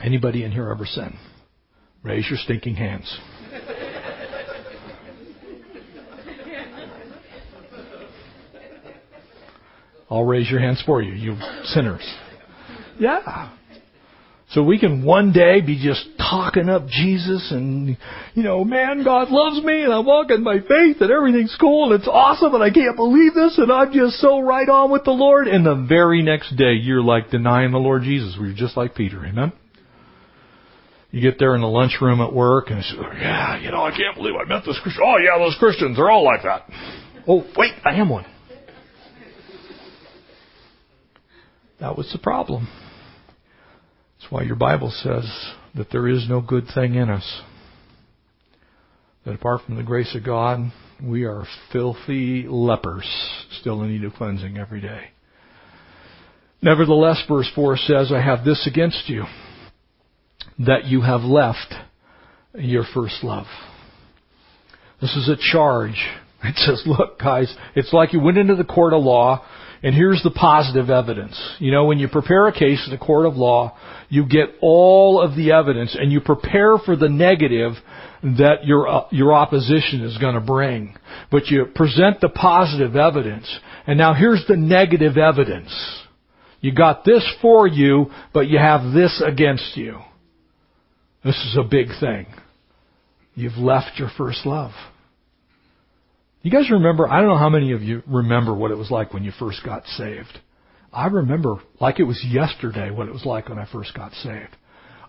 [0.00, 1.18] Anybody in here ever sin?
[2.05, 3.18] Raise your stinking hands.
[10.09, 12.09] I'll raise your hands for you, you sinners.
[12.96, 13.50] Yeah.
[14.53, 17.97] So we can one day be just talking up Jesus and,
[18.35, 21.99] you know, man, God loves me and I'm walking by faith and everything's cool and
[21.99, 25.11] it's awesome and I can't believe this and I'm just so right on with the
[25.11, 25.49] Lord.
[25.49, 28.37] And the very next day you're like denying the Lord Jesus.
[28.38, 29.25] We're just like Peter.
[29.25, 29.53] Amen?
[31.12, 33.91] You get there in the lunchroom at work and say, oh, yeah, you know, I
[33.91, 35.03] can't believe I met this Christian.
[35.07, 36.69] Oh yeah, those Christians, they're all like that.
[37.27, 38.27] Oh, wait, I am one.
[41.81, 42.69] That was the problem.
[44.33, 45.31] Why your Bible says
[45.75, 47.42] that there is no good thing in us.
[49.27, 53.05] That apart from the grace of God, we are filthy lepers,
[53.61, 55.11] still in need of cleansing every day.
[56.62, 59.25] Nevertheless, verse 4 says, I have this against you,
[60.61, 61.75] that you have left
[62.55, 63.45] your first love.
[65.03, 66.09] This is a charge.
[66.42, 69.45] It says, look guys, it's like you went into the court of law
[69.83, 71.40] and here's the positive evidence.
[71.59, 73.77] You know, when you prepare a case in a court of law,
[74.09, 77.73] you get all of the evidence and you prepare for the negative
[78.23, 80.97] that your uh, your opposition is going to bring.
[81.31, 83.53] But you present the positive evidence.
[83.87, 85.73] And now here's the negative evidence.
[86.61, 89.99] You got this for you, but you have this against you.
[91.25, 92.27] This is a big thing.
[93.35, 94.71] You've left your first love.
[96.42, 99.14] You guys remember, I don't know how many of you remember what it was like
[99.14, 100.40] when you first got saved.
[100.92, 104.57] I remember like it was yesterday what it was like when I first got saved.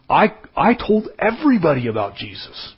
[0.08, 2.74] I, I told everybody about Jesus.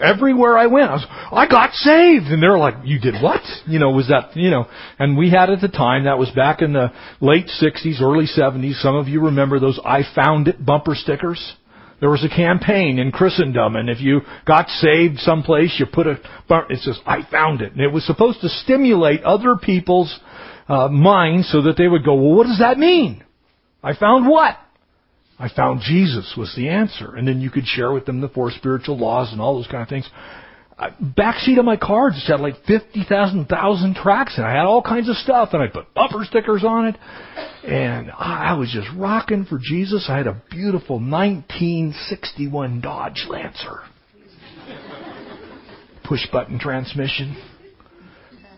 [0.00, 2.24] Everywhere I went, I was, I got saved.
[2.26, 3.42] And they're like, you did what?
[3.66, 4.66] You know, was that, you know,
[4.98, 8.80] and we had at the time, that was back in the late 60s, early 70s.
[8.80, 11.54] Some of you remember those I found it bumper stickers.
[12.04, 16.20] There was a campaign in Christendom, and if you got saved someplace, you put a,
[16.68, 17.72] it says, I found it.
[17.72, 20.14] And it was supposed to stimulate other people's
[20.68, 23.24] uh, minds so that they would go, well, what does that mean?
[23.82, 24.58] I found what?
[25.38, 27.16] I found Jesus was the answer.
[27.16, 29.82] And then you could share with them the four spiritual laws and all those kind
[29.82, 30.06] of things.
[30.80, 35.08] Backseat of my car just had like 50,000 thousand tracts and I had all kinds
[35.08, 36.96] of stuff and I put bumper stickers on it
[37.64, 40.06] and I was just rocking for Jesus.
[40.08, 43.82] I had a beautiful 1961 Dodge Lancer.
[46.02, 47.40] Push button transmission.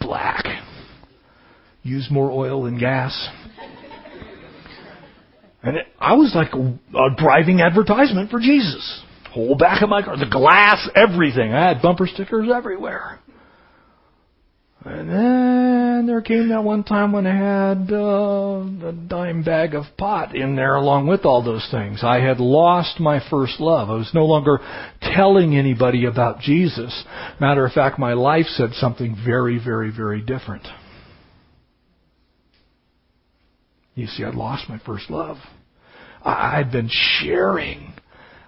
[0.01, 0.47] Black.
[1.83, 3.29] Use more oil than gas.
[5.63, 9.03] And it, I was like a, a driving advertisement for Jesus
[9.37, 11.53] whole back of my car, the glass, everything.
[11.53, 13.21] I had bumper stickers everywhere.
[14.83, 19.85] And then there came that one time when I had uh, a dime bag of
[19.99, 22.01] pot in there along with all those things.
[22.03, 23.91] I had lost my first love.
[23.91, 24.61] I was no longer
[25.03, 27.05] telling anybody about Jesus.
[27.39, 30.67] Matter of fact, my life said something very, very, very different.
[33.97, 35.39] You see, I'd lost my first love.
[36.25, 37.93] I'd been sharing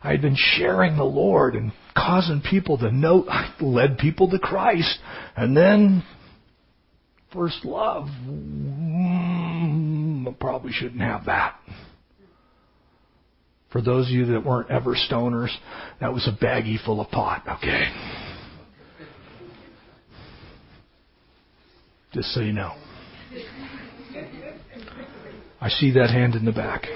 [0.03, 4.39] I had been sharing the Lord and causing people to know, I led people to
[4.39, 4.99] Christ.
[5.37, 6.05] And then,
[7.33, 11.59] first love, mm, I probably shouldn't have that.
[13.73, 15.55] For those of you that weren't ever stoners,
[16.01, 17.85] that was a baggie full of pot, okay?
[22.15, 22.75] Just so you know.
[25.61, 26.87] I see that hand in the back.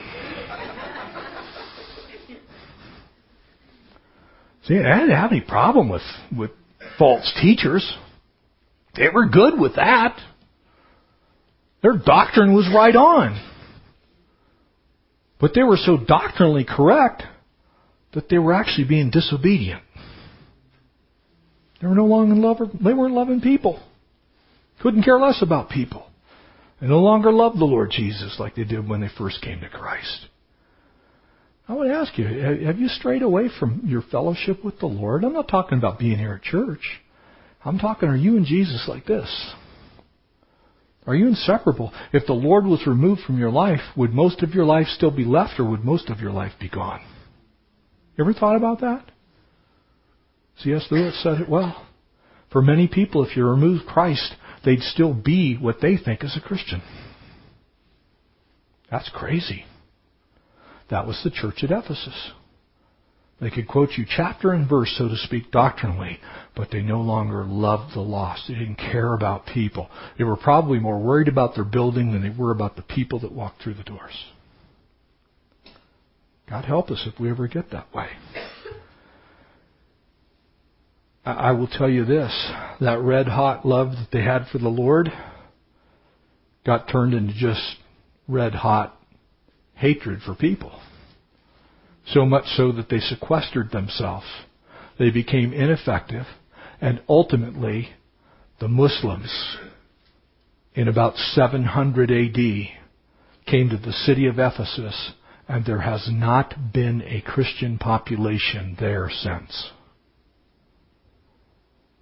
[4.66, 6.02] See, I didn't have any problem with,
[6.36, 6.50] with
[6.98, 7.96] false teachers.
[8.96, 10.18] They were good with that.
[11.82, 13.48] Their doctrine was right on.
[15.40, 17.24] But they were so doctrinally correct
[18.14, 19.82] that they were actually being disobedient.
[21.80, 23.82] They were no longer loving, they weren't loving people.
[24.80, 26.06] Couldn't care less about people.
[26.80, 29.68] They no longer loved the Lord Jesus like they did when they first came to
[29.68, 30.26] Christ.
[31.72, 32.26] I would ask you,
[32.66, 35.24] have you strayed away from your fellowship with the Lord?
[35.24, 37.00] I'm not talking about being here at church.
[37.64, 39.54] I'm talking, are you and Jesus like this?
[41.06, 41.90] Are you inseparable?
[42.12, 45.24] If the Lord was removed from your life, would most of your life still be
[45.24, 47.00] left or would most of your life be gone?
[48.18, 49.10] You ever thought about that?
[50.58, 50.88] C.S.
[50.90, 51.86] Lewis said it well.
[52.50, 56.46] For many people, if you remove Christ, they'd still be what they think is a
[56.46, 56.82] Christian.
[58.90, 59.64] That's crazy.
[60.92, 62.32] That was the church at Ephesus.
[63.40, 66.20] They could quote you chapter and verse, so to speak, doctrinally,
[66.54, 68.42] but they no longer loved the lost.
[68.46, 69.88] They didn't care about people.
[70.18, 73.32] They were probably more worried about their building than they were about the people that
[73.32, 74.12] walked through the doors.
[76.46, 78.08] God help us if we ever get that way.
[81.24, 82.52] I will tell you this
[82.82, 85.10] that red hot love that they had for the Lord
[86.66, 87.76] got turned into just
[88.28, 88.98] red hot
[89.82, 90.80] hatred for people.
[92.06, 94.26] So much so that they sequestered themselves.
[94.98, 96.26] They became ineffective,
[96.80, 97.90] and ultimately,
[98.60, 99.56] the Muslims,
[100.74, 102.36] in about 700 AD,
[103.46, 105.12] came to the city of Ephesus,
[105.48, 109.70] and there has not been a Christian population there since.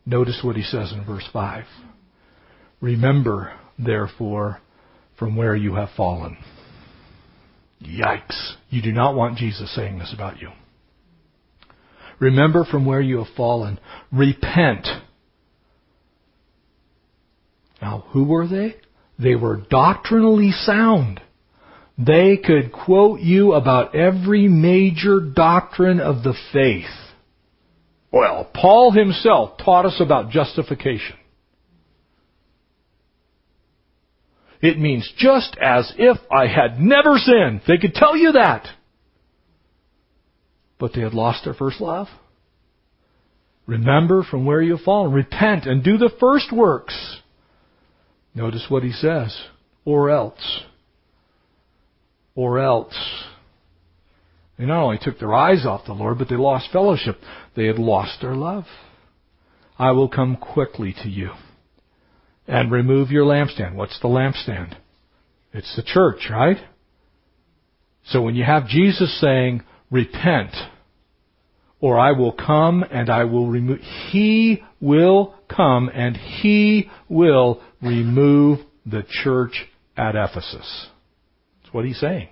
[0.06, 1.64] Notice what he says in verse 5.
[2.80, 4.60] Remember, therefore,
[5.18, 6.36] from where you have fallen.
[7.82, 8.54] Yikes.
[8.68, 10.50] You do not want Jesus saying this about you.
[12.18, 13.80] Remember from where you have fallen.
[14.12, 14.86] Repent.
[17.80, 18.76] Now, who were they?
[19.18, 21.20] They were doctrinally sound.
[21.98, 26.84] They could quote you about every major doctrine of the faith.
[28.12, 31.16] Well, Paul himself taught us about justification.
[34.60, 37.62] It means just as if I had never sinned.
[37.66, 38.66] They could tell you that.
[40.78, 42.08] But they had lost their first love.
[43.66, 45.12] Remember from where you have fallen.
[45.12, 47.20] Repent and do the first works.
[48.34, 49.38] Notice what he says.
[49.84, 50.60] Or else.
[52.34, 52.94] Or else.
[54.58, 57.18] They not only took their eyes off the Lord, but they lost fellowship.
[57.56, 58.64] They had lost their love.
[59.78, 61.30] I will come quickly to you
[62.50, 63.76] and remove your lampstand.
[63.76, 64.76] What's the lampstand?
[65.52, 66.56] It's the church, right?
[68.06, 70.50] So when you have Jesus saying, repent,
[71.80, 73.78] or I will come and I will remove,
[74.10, 80.88] He will come and He will remove the church at Ephesus.
[81.62, 82.28] That's what He's saying.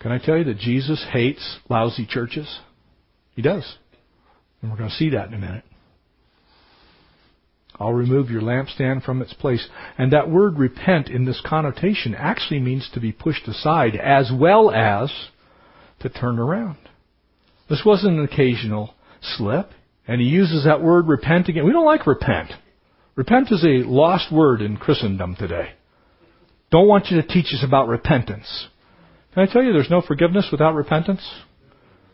[0.00, 2.60] Can I tell you that Jesus hates lousy churches?
[3.34, 3.76] He does.
[4.60, 5.64] And we're going to see that in a minute.
[7.80, 9.66] I'll remove your lampstand from its place.
[9.96, 14.70] And that word repent in this connotation actually means to be pushed aside as well
[14.70, 15.10] as
[16.00, 16.76] to turn around.
[17.70, 19.70] This wasn't an occasional slip.
[20.06, 21.64] And he uses that word repent again.
[21.64, 22.50] We don't like repent.
[23.14, 25.70] Repent is a lost word in Christendom today.
[26.70, 28.68] Don't want you to teach us about repentance.
[29.34, 31.22] Can I tell you there's no forgiveness without repentance?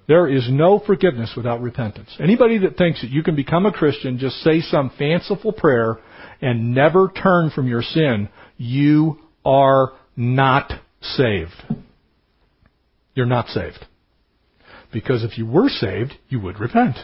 [0.08, 2.16] There is no forgiveness without repentance.
[2.20, 5.98] Anybody that thinks that you can become a Christian, just say some fanciful prayer
[6.40, 11.54] and never turn from your sin, you are not saved.
[13.14, 13.84] You're not saved.
[14.92, 16.96] Because if you were saved, you would repent.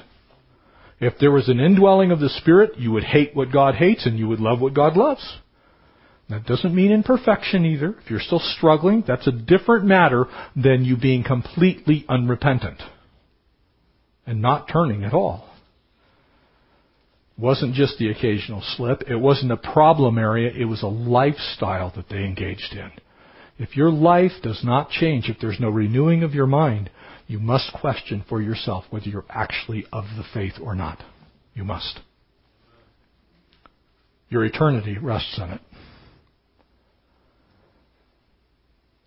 [1.00, 4.16] If there was an indwelling of the Spirit, you would hate what God hates and
[4.16, 5.38] you would love what God loves.
[6.28, 7.96] That doesn't mean imperfection either.
[8.04, 12.80] If you're still struggling, that's a different matter than you being completely unrepentant
[14.26, 15.48] and not turning at all.
[17.36, 19.02] It wasn't just the occasional slip.
[19.08, 20.50] It wasn't a problem area.
[20.50, 22.90] It was a lifestyle that they engaged in.
[23.58, 26.90] If your life does not change, if there's no renewing of your mind,
[27.26, 31.02] you must question for yourself whether you're actually of the faith or not.
[31.54, 32.00] You must.
[34.28, 35.60] Your eternity rests on it.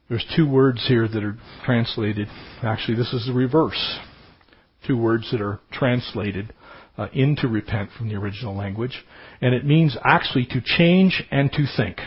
[0.08, 2.28] There's two words here that are translated.
[2.62, 4.00] Actually, this is the reverse.
[4.88, 6.54] Two words that are translated
[6.98, 9.04] uh, into repent from the original language.
[9.42, 12.00] And it means actually to change and to think.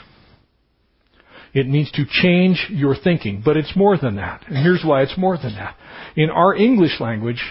[1.55, 4.45] It means to change your thinking, but it's more than that.
[4.47, 5.77] And here's why it's more than that.
[6.15, 7.43] In our English language,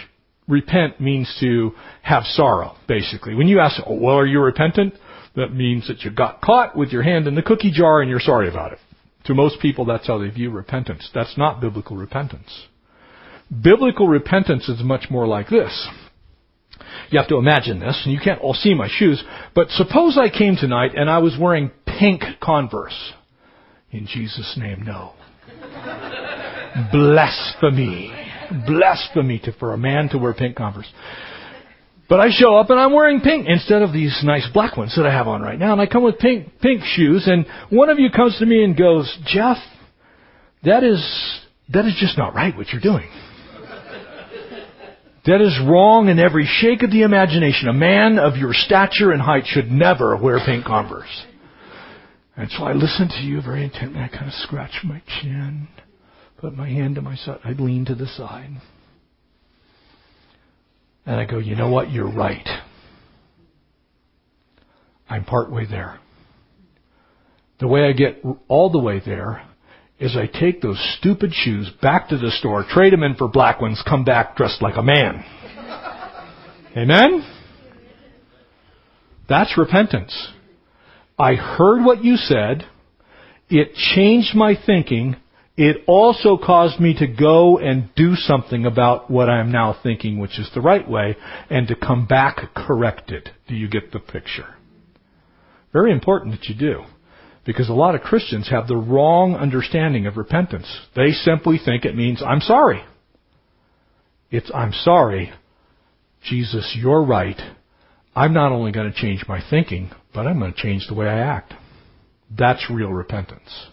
[0.46, 1.72] repent means to
[2.02, 3.34] have sorrow, basically.
[3.34, 4.94] When you ask, oh, well, are you repentant?
[5.36, 8.20] That means that you got caught with your hand in the cookie jar and you're
[8.20, 8.78] sorry about it.
[9.24, 11.10] To most people, that's how they view repentance.
[11.14, 12.66] That's not biblical repentance.
[13.50, 15.88] Biblical repentance is much more like this.
[17.10, 19.22] You have to imagine this, and you can't all see my shoes,
[19.54, 23.12] but suppose I came tonight and I was wearing pink Converse.
[23.90, 25.14] In Jesus' name, no.
[26.92, 28.12] Blasphemy.
[28.66, 30.90] Blasphemy to, for a man to wear pink Converse.
[32.08, 35.06] But I show up and I'm wearing pink instead of these nice black ones that
[35.06, 35.72] I have on right now.
[35.72, 38.76] And I come with pink, pink shoes and one of you comes to me and
[38.76, 39.58] goes, Jeff,
[40.64, 41.02] that is,
[41.70, 43.08] that is just not right what you're doing.
[45.28, 47.68] That is wrong in every shake of the imagination.
[47.68, 51.26] A man of your stature and height should never wear pink Converse.
[52.34, 54.00] And so I listen to you very intently.
[54.00, 55.68] I kind of scratch my chin,
[56.38, 57.40] put my hand to my side.
[57.44, 58.48] I lean to the side.
[61.04, 61.90] And I go, you know what?
[61.90, 62.48] You're right.
[65.10, 66.00] I'm partway there.
[67.60, 69.46] The way I get all the way there
[70.00, 73.60] is I take those stupid shoes back to the store, trade them in for black
[73.60, 75.24] ones, come back dressed like a man.
[76.76, 77.26] Amen?
[79.28, 80.28] That's repentance.
[81.18, 82.64] I heard what you said.
[83.50, 85.16] It changed my thinking
[85.58, 90.20] it also caused me to go and do something about what I am now thinking,
[90.20, 91.16] which is the right way,
[91.50, 93.30] and to come back corrected.
[93.48, 94.54] Do you get the picture?
[95.72, 96.84] Very important that you do.
[97.48, 100.66] Because a lot of Christians have the wrong understanding of repentance.
[100.94, 102.84] They simply think it means, I'm sorry.
[104.30, 105.32] It's, I'm sorry.
[106.22, 107.40] Jesus, you're right.
[108.14, 111.06] I'm not only going to change my thinking, but I'm going to change the way
[111.06, 111.54] I act.
[112.36, 113.68] That's real repentance.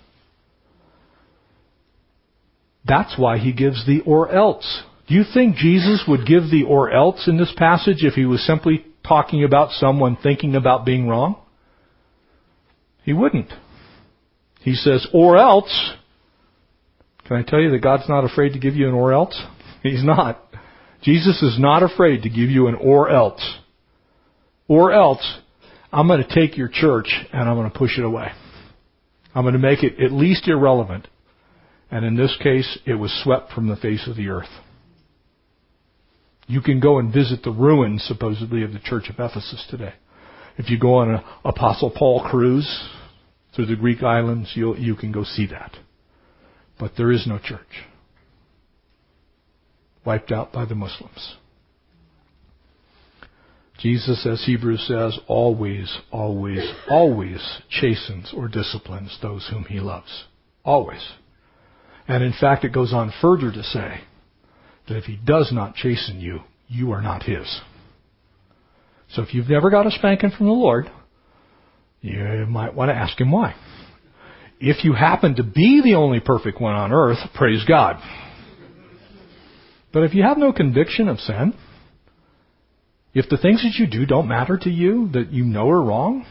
[2.88, 4.84] That's why he gives the or else.
[5.09, 8.41] Do you think Jesus would give the or else in this passage if he was
[8.47, 11.36] simply talking about someone thinking about being wrong?
[13.03, 13.51] He wouldn't.
[14.66, 15.93] He says, or else.
[17.28, 19.39] Can I tell you that God's not afraid to give you an or else?
[19.84, 20.41] He's not.
[21.03, 23.57] Jesus is not afraid to give you an or else.
[24.68, 25.39] Or else,
[25.93, 28.32] I'm going to take your church and I'm going to push it away.
[29.36, 31.07] I'm going to make it at least irrelevant.
[31.91, 34.49] And in this case, it was swept from the face of the earth.
[36.47, 39.93] You can go and visit the ruins, supposedly, of the church of Ephesus today.
[40.57, 42.68] If you go on an Apostle Paul cruise
[43.56, 45.78] through the Greek islands, you you can go see that.
[46.78, 47.84] But there is no church.
[50.06, 51.36] Wiped out by the Muslims.
[53.80, 60.26] Jesus, as Hebrews says, always, always, always chastens or disciplines those whom he loves.
[60.64, 61.06] Always.
[62.08, 64.01] And in fact, it goes on further to say
[64.88, 67.62] that if he does not chasten you, you are not his.
[69.10, 70.89] So if you've never got a spanking from the Lord,
[72.06, 73.56] you might want to ask him why.
[74.60, 77.97] If you happen to be the only perfect one on earth, praise God.
[79.91, 81.53] But if you have no conviction of sin,
[83.14, 86.26] if the things that you do don't matter to you, that you know are wrong,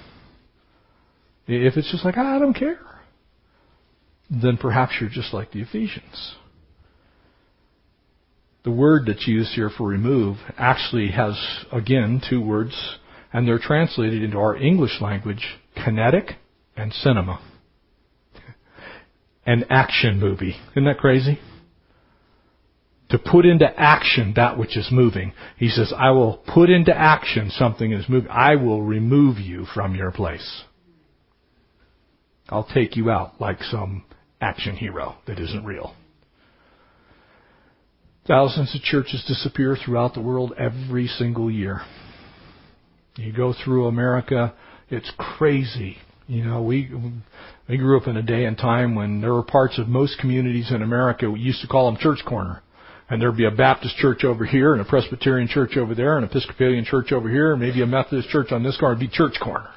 [1.47, 2.79] if it's just like, ah, I don't care,
[4.31, 6.37] then perhaps you're just like the Ephesians.
[8.65, 11.35] The word that's used here for remove actually has,
[11.73, 12.75] again, two words,
[13.35, 16.37] and they're translated into our English language kinetic
[16.77, 17.41] and cinema.
[19.45, 20.55] An action movie.
[20.71, 21.41] Isn't that crazy?
[23.11, 25.33] To put into action that which is moving.
[25.59, 28.31] He says, I will put into action something that is moving.
[28.31, 30.63] I will remove you from your place.
[32.49, 34.05] I'll take you out like some
[34.41, 35.95] action hero that isn't real.
[38.29, 41.83] Thousands of churches disappear throughout the world every single year.
[43.17, 44.55] You go through America,
[44.91, 45.99] it's crazy.
[46.27, 46.91] You know, we
[47.69, 50.71] we grew up in a day and time when there were parts of most communities
[50.71, 52.63] in America we used to call them church corner.
[53.09, 56.25] And there'd be a Baptist church over here and a Presbyterian church over there and
[56.25, 58.97] an Episcopalian church over here and maybe a Methodist church on this corner.
[58.97, 59.69] It'd be church corner.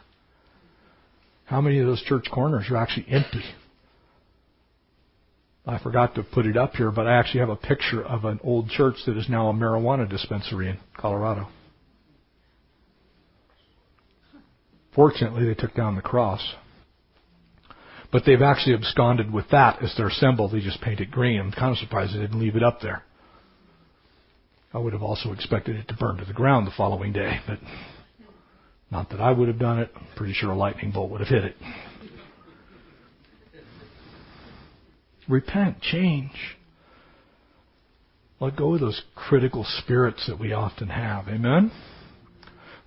[1.45, 3.43] How many of those church corners are actually empty?
[5.65, 8.39] I forgot to put it up here, but I actually have a picture of an
[8.41, 11.49] old church that is now a marijuana dispensary in Colorado.
[14.97, 16.55] Fortunately, they took down the cross.
[18.11, 20.49] But they've actually absconded with that as their symbol.
[20.49, 21.39] They just painted green.
[21.39, 23.03] I'm kind of surprised they didn't leave it up there.
[24.73, 27.59] I would have also expected it to burn to the ground the following day, but
[28.89, 29.91] not that I would have done it.
[29.95, 31.55] I'm pretty sure a lightning bolt would have hit it.
[35.29, 36.57] Repent, change.
[38.39, 41.27] Let go of those critical spirits that we often have.
[41.27, 41.71] Amen?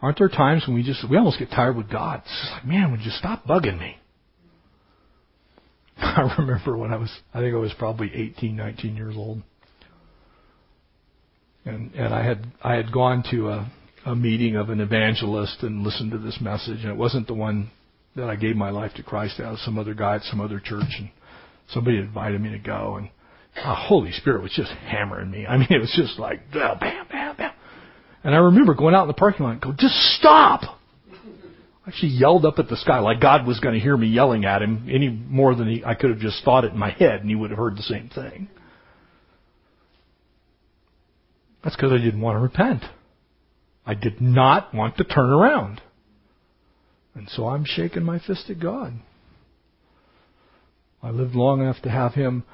[0.03, 2.23] Aren't there times when we just, we almost get tired with God?
[2.25, 3.97] It's just like, man, would you stop bugging me?
[5.99, 9.43] I remember when I was, I think I was probably 18, 19 years old.
[11.67, 13.73] And, and I had, I had gone to a,
[14.07, 17.71] a meeting of an evangelist and listened to this message and it wasn't the one
[18.17, 19.47] that I gave my life to Christ at.
[19.47, 21.11] It was some other guy at some other church and
[21.73, 23.11] somebody invited me to go, and
[23.55, 25.47] the Holy Spirit was just hammering me.
[25.47, 27.20] I mean, it was just like bam, bam.
[28.23, 30.79] And I remember going out in the parking lot and go, just stop.
[31.13, 34.45] I actually yelled up at the sky like God was going to hear me yelling
[34.45, 37.21] at him any more than he, I could have just thought it in my head,
[37.21, 38.49] and he would have heard the same thing.
[41.65, 42.85] That's because I didn't want to repent.
[43.87, 45.81] I did not want to turn around.
[47.15, 48.95] And so I'm shaking my fist at God.
[51.03, 52.45] I lived long enough to have him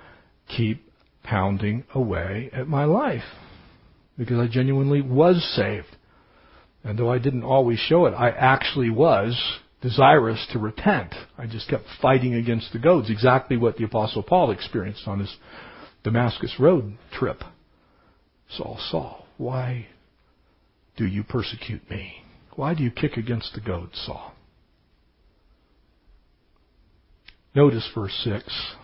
[0.49, 0.91] keep
[1.25, 3.25] pounding away at my life
[4.19, 5.97] because I genuinely was saved.
[6.85, 9.41] And though I didn't always show it, I actually was
[9.83, 11.15] desirous to repent.
[11.37, 15.37] I just kept fighting against the goads, exactly what the Apostle Paul experienced on his
[16.05, 17.43] Damascus Road trip.
[18.49, 19.87] Saul, Saul, why
[20.97, 22.23] do you persecute me?
[22.55, 24.33] Why do you kick against the goads, Saul?
[27.55, 28.77] Notice verse 6.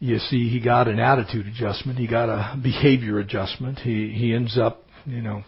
[0.00, 1.98] You see, he got an attitude adjustment.
[1.98, 3.80] He got a behavior adjustment.
[3.80, 5.42] He, he ends up, you know,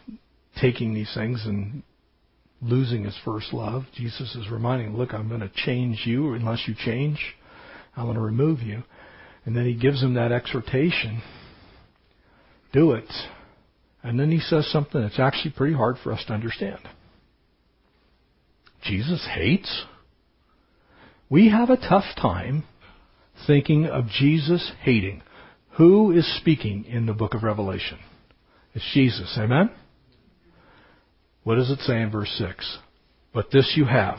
[0.61, 1.83] taking these things and
[2.61, 3.85] losing his first love.
[3.95, 6.35] Jesus is reminding him, look, I'm going to change you.
[6.35, 7.21] Unless you change,
[7.97, 8.83] I'm going to remove you.
[9.45, 11.23] And then he gives him that exhortation.
[12.73, 13.11] Do it.
[14.03, 16.81] And then he says something that's actually pretty hard for us to understand.
[18.83, 19.85] Jesus hates?
[21.29, 22.65] We have a tough time
[23.47, 25.23] thinking of Jesus hating.
[25.77, 27.99] Who is speaking in the book of Revelation?
[28.75, 29.37] It's Jesus.
[29.39, 29.71] Amen?
[31.43, 32.79] What does it say in verse 6?
[33.33, 34.19] But this you have,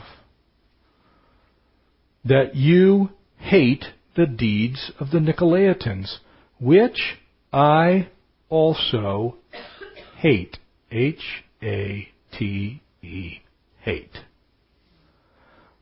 [2.24, 3.84] that you hate
[4.16, 6.18] the deeds of the Nicolaitans,
[6.58, 7.18] which
[7.52, 8.08] I
[8.48, 9.36] also
[10.16, 10.58] hate.
[10.90, 12.08] H A
[12.38, 13.38] T E.
[13.80, 14.18] Hate.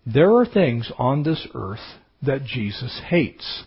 [0.06, 3.64] There are things on this earth that Jesus hates.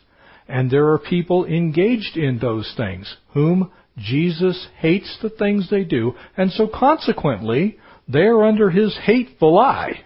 [0.48, 6.14] And there are people engaged in those things whom Jesus hates the things they do,
[6.36, 7.78] and so consequently,
[8.08, 10.04] they are under his hateful eye.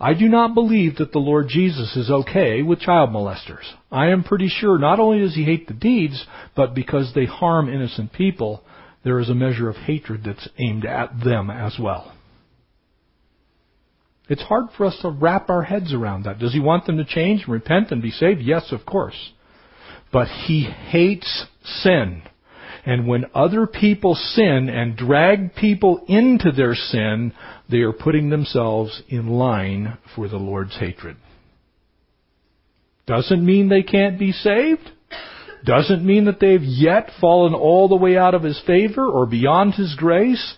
[0.00, 3.64] I do not believe that the Lord Jesus is okay with child molesters.
[3.90, 6.24] I am pretty sure not only does he hate the deeds,
[6.56, 8.62] but because they harm innocent people,
[9.04, 12.12] there is a measure of hatred that's aimed at them as well.
[14.28, 16.38] It's hard for us to wrap our heads around that.
[16.38, 18.40] Does he want them to change and repent and be saved?
[18.40, 19.32] Yes, of course.
[20.12, 22.22] But he hates sin.
[22.86, 27.32] And when other people sin and drag people into their sin,
[27.70, 31.16] they are putting themselves in line for the Lord's hatred.
[33.06, 34.90] Doesn't mean they can't be saved.
[35.64, 39.74] Doesn't mean that they've yet fallen all the way out of His favor or beyond
[39.74, 40.54] His grace.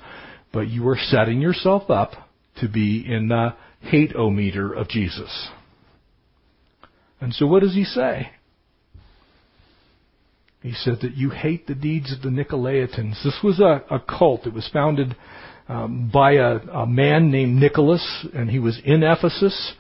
[0.53, 2.26] But you are setting yourself up
[2.61, 5.49] to be in the hate-o-meter of Jesus.
[7.21, 8.31] And so what does he say?
[10.63, 13.23] He said that you hate the deeds of the Nicolaitans.
[13.23, 14.47] This was a, a cult.
[14.47, 15.15] It was founded
[15.69, 19.75] um, by a, a man named Nicholas, and he was in Ephesus.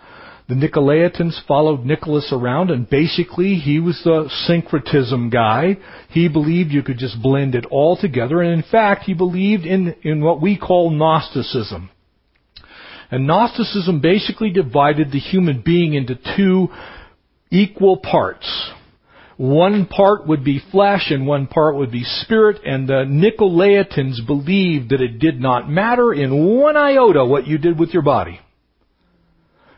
[0.49, 5.77] The Nicolaitans followed Nicholas around, and basically he was the syncretism guy.
[6.11, 9.97] He believed you could just blend it all together, and in fact, he believed in,
[10.03, 11.91] in what we call Gnosticism.
[13.11, 16.69] And Gnosticism basically divided the human being into two
[17.51, 18.71] equal parts.
[19.37, 24.91] One part would be flesh and one part would be spirit, and the Nicolaitans believed
[24.91, 28.41] that it did not matter in one iota what you did with your body.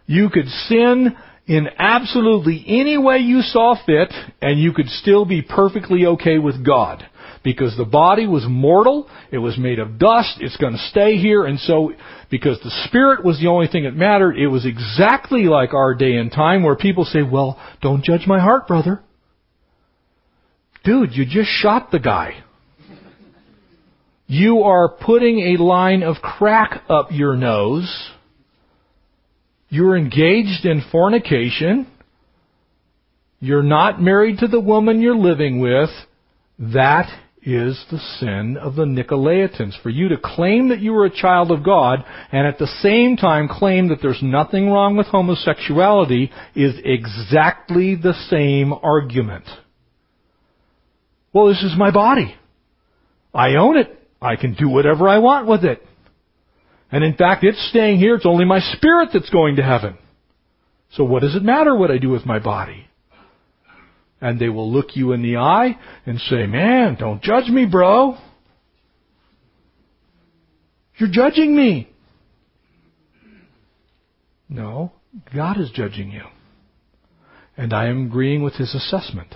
[0.07, 1.17] You could sin
[1.47, 6.65] in absolutely any way you saw fit, and you could still be perfectly okay with
[6.65, 7.05] God
[7.43, 11.45] because the body was mortal, it was made of dust, it's going to stay here,
[11.45, 11.93] and so
[12.31, 16.17] because the spirit was the only thing that mattered, it was exactly like our day
[16.17, 19.03] and time where people say, well, don't judge my heart, brother.
[20.85, 22.43] Dude, you just shot the guy.
[24.27, 28.11] You are putting a line of crack up your nose.
[29.71, 31.87] You're engaged in fornication.
[33.41, 35.91] You're not married to the woman you're living with.
[36.59, 37.09] That
[37.49, 39.81] is the sin of the Nicolaitans.
[39.83, 43.17] For you to claim that you are a child of God and at the same
[43.17, 49.45] time claim that there's nothing wrong with homosexuality is exactly the same argument.
[51.33, 52.35] Well, this is my body.
[53.33, 53.95] I own it.
[54.21, 55.83] I can do whatever I want with it.
[56.91, 58.17] And in fact, it's staying here.
[58.17, 59.99] It's only my spirit that's going to heaven.
[60.93, 62.88] So what does it matter what I do with my body?
[64.21, 68.17] And they will look you in the eye and say, man, don't judge me, bro.
[70.97, 71.89] You're judging me.
[74.49, 74.93] No,
[75.33, 76.25] God is judging you.
[77.57, 79.35] And I am agreeing with his assessment.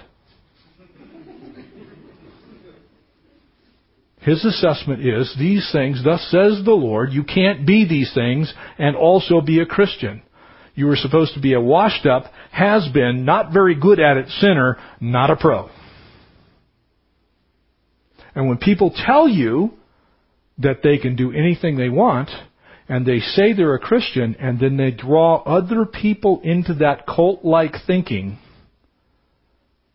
[4.21, 8.95] His assessment is, these things, thus says the Lord, you can't be these things and
[8.95, 10.23] also be a Christian.
[10.75, 14.29] You were supposed to be a washed up, has been, not very good at it
[14.41, 15.69] sinner, not a pro.
[18.35, 19.73] And when people tell you
[20.59, 22.31] that they can do anything they want,
[22.89, 27.75] and they say they're a Christian, and then they draw other people into that cult-like
[27.87, 28.39] thinking,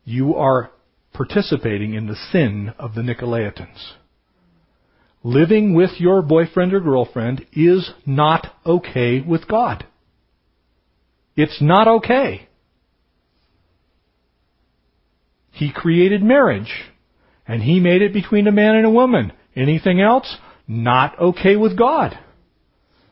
[0.03, 0.71] you are
[1.13, 3.93] participating in the sin of the Nicolaitans.
[5.23, 9.85] Living with your boyfriend or girlfriend is not okay with God.
[11.37, 12.49] It's not okay.
[15.51, 16.71] He created marriage,
[17.47, 19.31] and He made it between a man and a woman.
[19.55, 20.35] Anything else?
[20.67, 22.17] Not okay with God.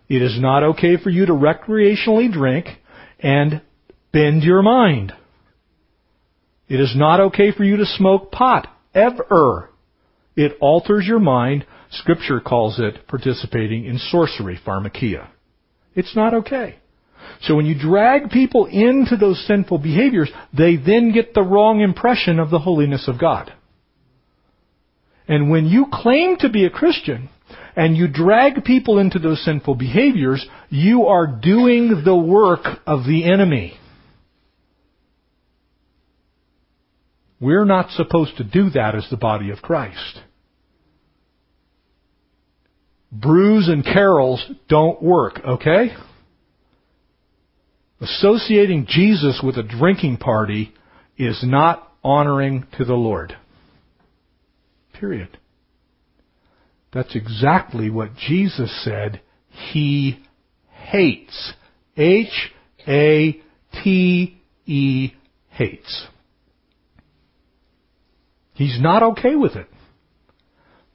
[0.09, 2.65] It is not okay for you to recreationally drink
[3.19, 3.61] and
[4.11, 5.13] bend your mind.
[6.67, 9.69] It is not okay for you to smoke pot, ever.
[10.35, 11.65] It alters your mind.
[11.91, 15.27] Scripture calls it participating in sorcery, pharmakia.
[15.93, 16.77] It's not okay.
[17.41, 22.39] So when you drag people into those sinful behaviors, they then get the wrong impression
[22.39, 23.53] of the holiness of God.
[25.27, 27.29] And when you claim to be a Christian,
[27.75, 33.25] and you drag people into those sinful behaviors, you are doing the work of the
[33.25, 33.77] enemy.
[37.39, 40.21] We're not supposed to do that as the body of Christ.
[43.11, 45.89] Brews and carols don't work, okay?
[48.01, 50.73] Associating Jesus with a drinking party
[51.17, 53.37] is not honoring to the Lord.
[54.99, 55.37] Period.
[56.93, 60.23] That's exactly what Jesus said he
[60.69, 61.53] hates.
[61.97, 62.51] H
[62.87, 63.41] A
[63.83, 65.13] T E
[65.49, 66.07] hates.
[68.53, 69.67] He's not okay with it.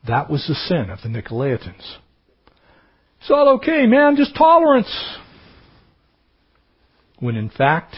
[0.07, 1.97] That was the sin of the Nicolaitans.
[3.21, 4.91] It's all okay, man, just tolerance.
[7.21, 7.95] When in fact,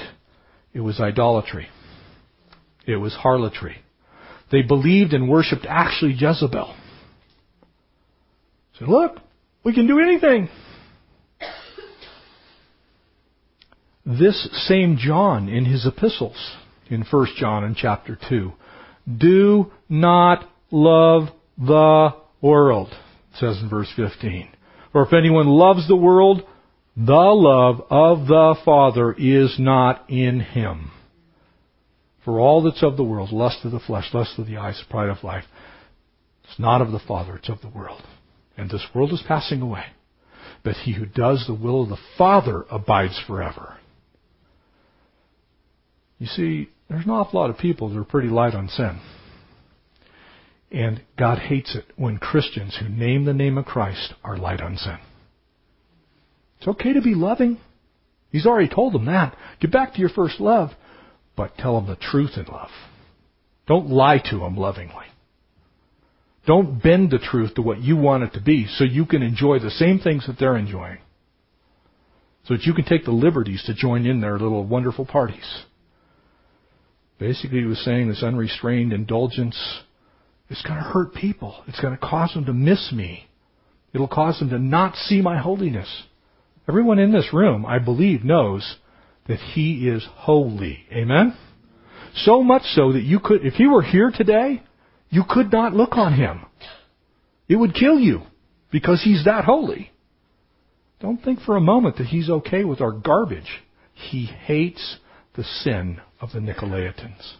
[0.74, 1.68] it was idolatry.
[2.86, 3.76] It was harlotry.
[4.50, 6.74] They believed and worshipped actually Jezebel.
[8.78, 9.16] Said, look,
[9.64, 10.48] we can do anything.
[14.04, 16.56] This same John in his epistles
[16.90, 18.52] in 1 John in chapter 2
[19.18, 22.10] do not love the
[22.40, 22.92] world,
[23.38, 24.48] says in verse 15.
[24.90, 26.42] For if anyone loves the world,
[26.96, 30.90] the love of the Father is not in him.
[32.24, 35.08] For all that's of the world, lust of the flesh, lust of the eyes, pride
[35.08, 35.44] of life,
[36.44, 38.02] it's not of the Father, it's of the world.
[38.56, 39.84] And this world is passing away.
[40.62, 43.78] But he who does the will of the Father abides forever.
[46.18, 49.00] You see, there's an awful lot of people that are pretty light on sin.
[50.70, 54.76] And God hates it when Christians who name the name of Christ are light on
[54.76, 54.98] sin.
[56.62, 57.58] It's okay to be loving.
[58.30, 59.36] He's already told them that.
[59.60, 60.70] Get back to your first love,
[61.36, 62.70] but tell them the truth in love.
[63.66, 65.06] Don't lie to them lovingly.
[66.46, 69.58] Don't bend the truth to what you want it to be so you can enjoy
[69.58, 70.98] the same things that they're enjoying.
[72.44, 75.64] So that you can take the liberties to join in their little wonderful parties.
[77.18, 79.80] Basically, he was saying this unrestrained indulgence
[80.48, 81.64] is going to hurt people.
[81.66, 83.26] It's going to cause them to miss me.
[83.92, 86.04] It'll cause them to not see my holiness.
[86.68, 88.76] Everyone in this room, I believe, knows
[89.26, 90.80] that he is holy.
[90.92, 91.36] Amen?
[92.14, 94.62] So much so that you could, if he were here today,
[95.10, 96.46] you could not look on him.
[97.48, 98.22] It would kill you
[98.70, 99.90] because he's that holy.
[101.00, 103.62] Don't think for a moment that he's okay with our garbage.
[103.92, 104.98] He hates
[105.34, 107.34] the sin of the Nicolaitans.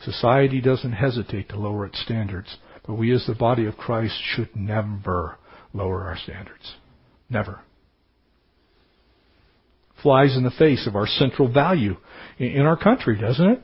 [0.00, 2.56] Society doesn't hesitate to lower its standards,
[2.86, 5.38] but we as the body of Christ should never
[5.72, 6.74] lower our standards.
[7.30, 7.60] Never.
[10.02, 11.96] Flies in the face of our central value
[12.38, 13.62] in our country, doesn't it?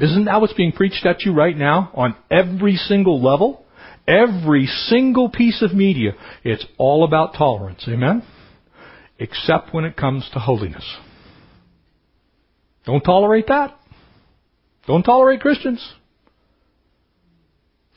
[0.00, 3.64] Isn't that what's being preached at you right now on every single level?
[4.08, 6.12] Every single piece of media.
[6.42, 7.84] It's all about tolerance.
[7.88, 8.22] Amen?
[9.18, 10.84] except when it comes to holiness.
[12.84, 13.76] Don't tolerate that.
[14.86, 15.94] Don't tolerate Christians.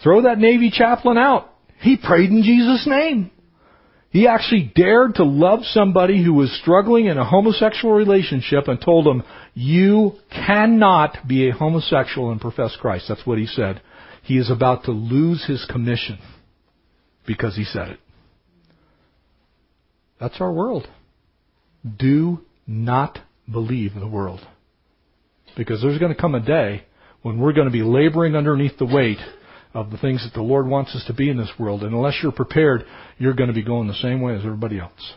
[0.03, 1.49] Throw that Navy chaplain out.
[1.79, 3.31] He prayed in Jesus' name.
[4.09, 9.05] He actually dared to love somebody who was struggling in a homosexual relationship and told
[9.05, 9.23] him,
[9.53, 13.05] You cannot be a homosexual and profess Christ.
[13.09, 13.81] That's what he said.
[14.23, 16.19] He is about to lose his commission
[17.25, 17.99] because he said it.
[20.19, 20.87] That's our world
[21.97, 23.19] do not
[23.49, 24.41] believe the world.
[25.55, 26.83] Because there's going to come a day
[27.21, 29.17] when we're going to be laboring underneath the weight
[29.77, 31.83] of the things that the Lord wants us to be in this world.
[31.83, 32.83] And unless you're prepared,
[33.19, 35.13] you're going to be going the same way as everybody else.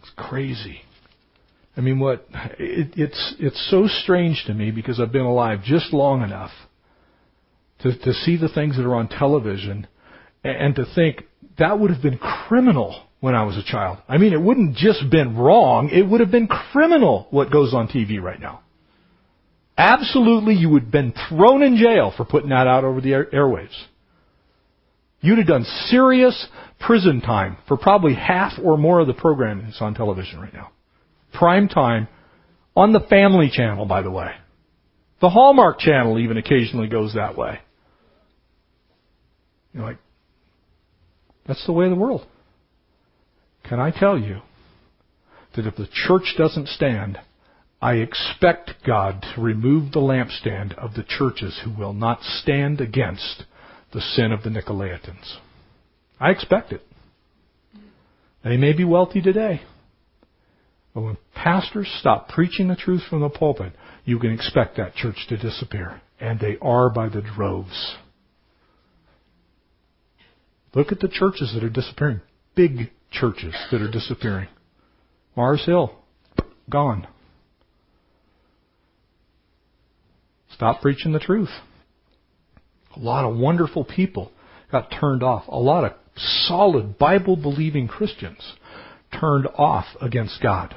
[0.00, 0.80] It's crazy.
[1.76, 2.26] I mean, what
[2.58, 6.50] it, it's it's so strange to me because I've been alive just long enough
[7.82, 9.86] to to see the things that are on television
[10.42, 11.26] and to think
[11.60, 13.98] that would have been criminal when I was a child.
[14.08, 17.86] I mean, it wouldn't just been wrong, it would have been criminal what goes on
[17.86, 18.62] TV right now.
[19.80, 23.30] Absolutely, you would have been thrown in jail for putting that out over the air-
[23.32, 23.74] airwaves.
[25.22, 29.80] You'd have done serious prison time for probably half or more of the programming that's
[29.80, 30.70] on television right now.
[31.32, 32.08] Prime time
[32.76, 34.34] on the Family Channel, by the way.
[35.22, 37.60] The Hallmark Channel even occasionally goes that way.
[39.72, 39.98] You're like,
[41.46, 42.26] that's the way of the world.
[43.66, 44.40] Can I tell you
[45.56, 47.18] that if the church doesn't stand,
[47.82, 53.44] I expect God to remove the lampstand of the churches who will not stand against
[53.92, 55.36] the sin of the Nicolaitans.
[56.20, 56.82] I expect it.
[58.44, 59.62] They may be wealthy today.
[60.94, 63.72] But when pastors stop preaching the truth from the pulpit,
[64.04, 66.02] you can expect that church to disappear.
[66.18, 67.96] And they are by the droves.
[70.74, 72.20] Look at the churches that are disappearing.
[72.54, 74.48] Big churches that are disappearing.
[75.36, 75.94] Mars Hill,
[76.68, 77.06] gone.
[80.60, 81.48] Stop preaching the truth.
[82.94, 84.30] A lot of wonderful people
[84.70, 85.44] got turned off.
[85.48, 88.56] A lot of solid Bible believing Christians
[89.18, 90.74] turned off against God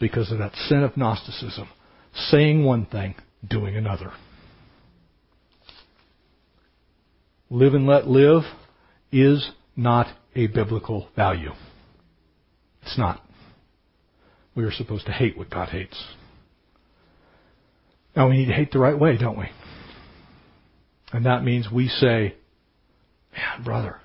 [0.00, 1.68] because of that sin of Gnosticism.
[2.14, 4.12] Saying one thing, doing another.
[7.50, 8.44] Live and let live
[9.12, 11.52] is not a biblical value.
[12.80, 13.20] It's not.
[14.54, 16.02] We are supposed to hate what God hates.
[18.18, 19.48] Now we need to hate the right way, don't we?
[21.12, 22.34] And that means we say,
[23.32, 24.00] man, brother,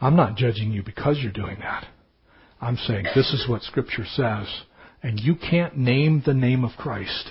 [0.00, 1.86] I'm not judging you because you're doing that.
[2.60, 4.48] I'm saying this is what Scripture says,
[5.00, 7.30] and you can't name the name of Christ.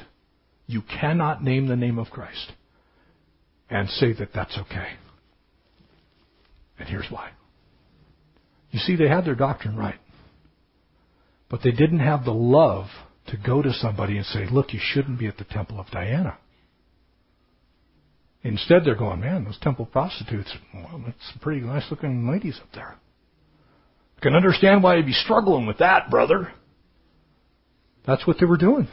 [0.67, 2.53] You cannot name the name of Christ
[3.69, 4.91] and say that that's okay.
[6.79, 7.31] And here's why.
[8.71, 9.99] You see, they had their doctrine right.
[11.49, 12.87] But they didn't have the love
[13.27, 16.37] to go to somebody and say, look, you shouldn't be at the temple of Diana.
[18.43, 22.69] Instead, they're going, man, those temple prostitutes, well, that's some pretty nice looking ladies up
[22.73, 22.95] there.
[24.17, 26.51] I can understand why you'd be struggling with that, brother.
[28.05, 28.87] That's what they were doing.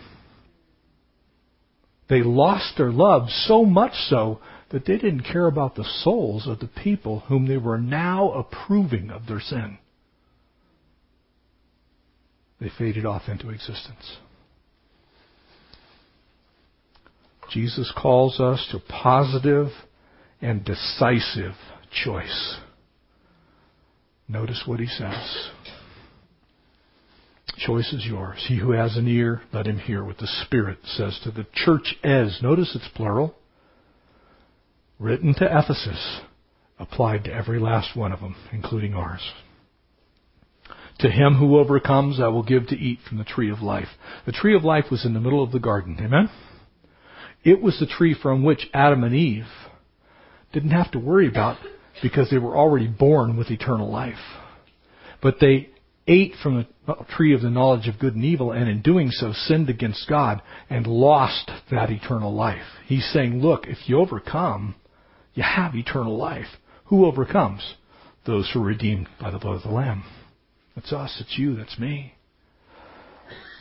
[2.09, 6.59] They lost their love so much so that they didn't care about the souls of
[6.59, 9.78] the people whom they were now approving of their sin.
[12.65, 14.17] They faded off into existence.
[17.51, 19.69] Jesus calls us to positive
[20.41, 21.53] and decisive
[21.93, 22.57] choice.
[24.27, 25.51] Notice what he says.
[27.59, 28.43] Choice is yours.
[28.49, 31.97] He who has an ear, let him hear what the Spirit says to the church
[32.03, 32.39] as.
[32.43, 33.35] Notice it's plural.
[34.99, 36.21] Written to Ephesus,
[36.79, 39.21] applied to every last one of them, including ours.
[41.05, 43.89] To him who overcomes, I will give to eat from the tree of life.
[44.25, 45.99] The tree of life was in the middle of the garden.
[46.01, 46.31] Amen?
[47.43, 49.45] It was the tree from which Adam and Eve
[50.55, 51.59] didn't have to worry about
[52.03, 54.15] because they were already born with eternal life.
[55.21, 55.69] But they
[56.07, 59.35] ate from the tree of the knowledge of good and evil and in doing so
[59.35, 60.41] sinned against God
[60.71, 62.65] and lost that eternal life.
[62.87, 64.75] He's saying, look, if you overcome,
[65.35, 66.49] you have eternal life.
[66.87, 67.75] Who overcomes?
[68.25, 70.03] Those who are redeemed by the blood of the Lamb.
[70.75, 72.14] That's us, it's you, that's me.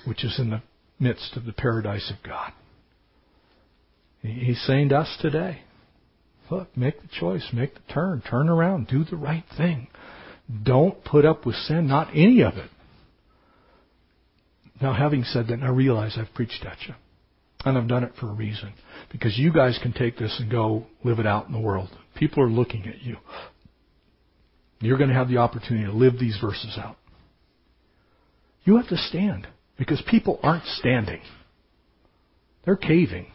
[0.05, 0.61] Which is in the
[0.99, 2.51] midst of the paradise of God.
[4.21, 5.61] He's saying to us today,
[6.49, 9.87] look, make the choice, make the turn, turn around, do the right thing.
[10.63, 12.69] Don't put up with sin, not any of it.
[14.81, 16.93] Now, having said that, I realize I've preached at you.
[17.65, 18.73] And I've done it for a reason.
[19.11, 21.89] Because you guys can take this and go live it out in the world.
[22.15, 23.17] People are looking at you.
[24.81, 26.97] You're going to have the opportunity to live these verses out.
[28.63, 29.47] You have to stand.
[29.77, 31.21] Because people aren't standing.
[32.63, 33.27] They're caving.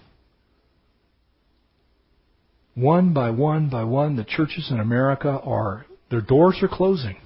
[2.74, 7.16] One by one by one, the churches in America are, their doors are closing.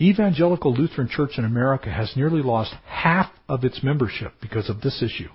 [0.00, 5.02] Evangelical Lutheran Church in America has nearly lost half of its membership because of this
[5.02, 5.28] issue.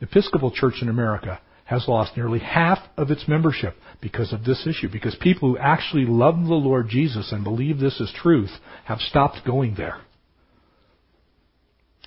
[0.00, 1.40] Episcopal Church in America
[1.70, 4.88] has lost nearly half of its membership because of this issue.
[4.90, 8.50] Because people who actually love the Lord Jesus and believe this is truth
[8.86, 10.00] have stopped going there.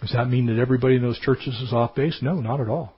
[0.02, 2.20] Does that mean that everybody in those churches is off base?
[2.22, 2.94] No, not at all.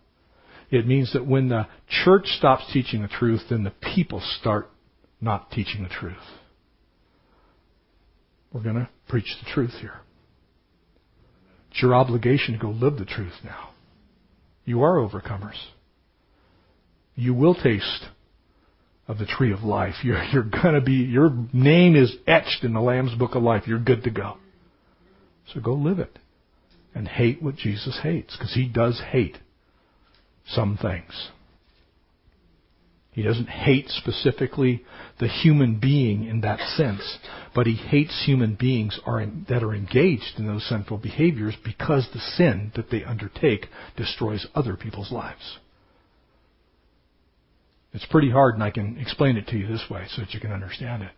[0.71, 1.67] It means that when the
[2.03, 4.67] church stops teaching the truth, then the people start
[5.21, 6.15] not teaching the truth.
[8.51, 9.99] We're going to preach the truth here.
[11.69, 13.69] It's your obligation to go live the truth now.
[14.63, 15.59] You are overcomers.
[17.15, 18.07] You will taste
[19.07, 19.95] of the tree of life.
[20.03, 23.63] You're, you're gonna be, your name is etched in the Lamb's book of life.
[23.67, 24.37] You're good to go.
[25.53, 26.19] So go live it.
[26.93, 29.37] And hate what Jesus hates, because he does hate
[30.47, 31.29] some things.
[33.11, 34.83] He doesn't hate specifically
[35.19, 37.17] the human being in that sense,
[37.53, 42.09] but he hates human beings are in, that are engaged in those sinful behaviors because
[42.11, 45.59] the sin that they undertake destroys other people's lives.
[47.95, 50.41] It's pretty hard, and I can explain it to you this way so that you
[50.41, 51.11] can understand it.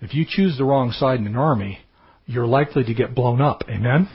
[0.00, 1.80] If you choose the wrong side in an army,
[2.24, 3.64] you're likely to get blown up.
[3.68, 4.08] Amen?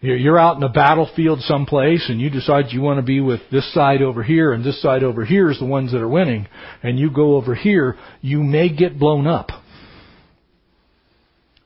[0.00, 3.70] You're out in a battlefield someplace and you decide you want to be with this
[3.74, 6.46] side over here and this side over here is the ones that are winning
[6.82, 9.48] and you go over here, you may get blown up.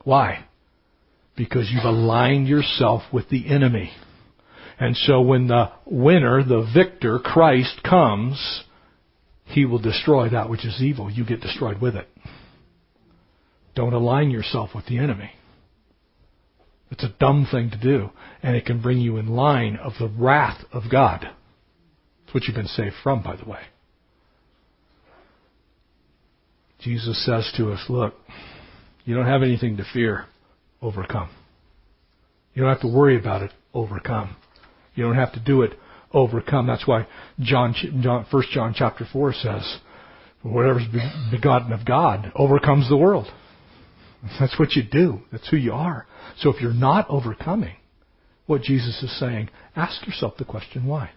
[0.03, 0.45] Why?
[1.37, 3.91] Because you've aligned yourself with the enemy.
[4.83, 8.63] And so when the winner, the victor, Christ comes,
[9.45, 11.09] he will destroy that which is evil.
[11.09, 12.05] You get destroyed with it.
[13.75, 15.31] Don't align yourself with the enemy.
[16.91, 18.09] It's a dumb thing to do,
[18.41, 21.29] and it can bring you in line of the wrath of God.
[22.25, 23.61] It's what you've been saved from, by the way.
[26.81, 28.15] Jesus says to us, look,
[29.05, 30.25] you don't have anything to fear.
[30.81, 31.29] Overcome.
[32.53, 33.53] You don't have to worry about it.
[33.73, 34.35] Overcome.
[34.95, 35.71] You don't have to do it.
[36.13, 36.67] Overcome.
[36.67, 37.07] That's why
[37.39, 39.79] John, John 1 John chapter 4 says,
[40.43, 40.85] whatever's
[41.31, 43.27] begotten of God overcomes the world.
[44.39, 45.21] That's what you do.
[45.31, 46.05] That's who you are.
[46.37, 47.75] So if you're not overcoming
[48.45, 51.11] what Jesus is saying, ask yourself the question, why?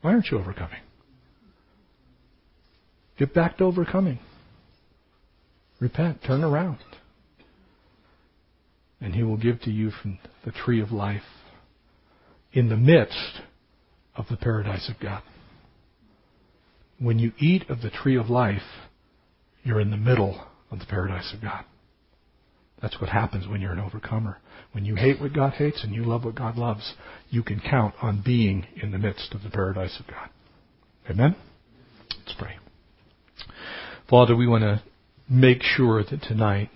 [0.00, 0.80] Why aren't you overcoming?
[3.18, 4.18] Get back to overcoming.
[5.78, 6.22] Repent.
[6.26, 6.78] Turn around.
[9.00, 11.22] And He will give to you from the tree of life
[12.52, 13.42] in the midst
[14.16, 15.22] of the paradise of God.
[16.98, 18.62] When you eat of the tree of life,
[19.62, 21.64] you're in the middle of the paradise of God.
[22.82, 24.38] That's what happens when you're an overcomer.
[24.72, 26.94] When you hate what God hates and you love what God loves,
[27.28, 30.30] you can count on being in the midst of the paradise of God.
[31.08, 31.36] Amen?
[32.18, 32.56] Let's pray.
[34.08, 34.82] Father, we want to
[35.28, 36.70] make sure that tonight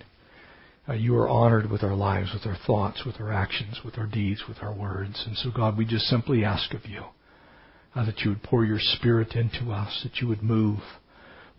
[0.87, 4.05] uh, you are honored with our lives, with our thoughts, with our actions, with our
[4.05, 5.23] deeds, with our words.
[5.25, 7.03] And so, God, we just simply ask of you
[7.95, 10.79] uh, that you would pour your Spirit into us, that you would move,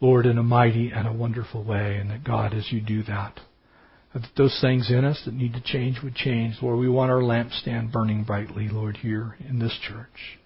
[0.01, 3.41] Lord, in a mighty and a wonderful way, and that, God, as you do that,
[4.15, 6.57] that those things in us that need to change would change.
[6.63, 10.39] Lord, we want our lampstand burning brightly, Lord, here in this church.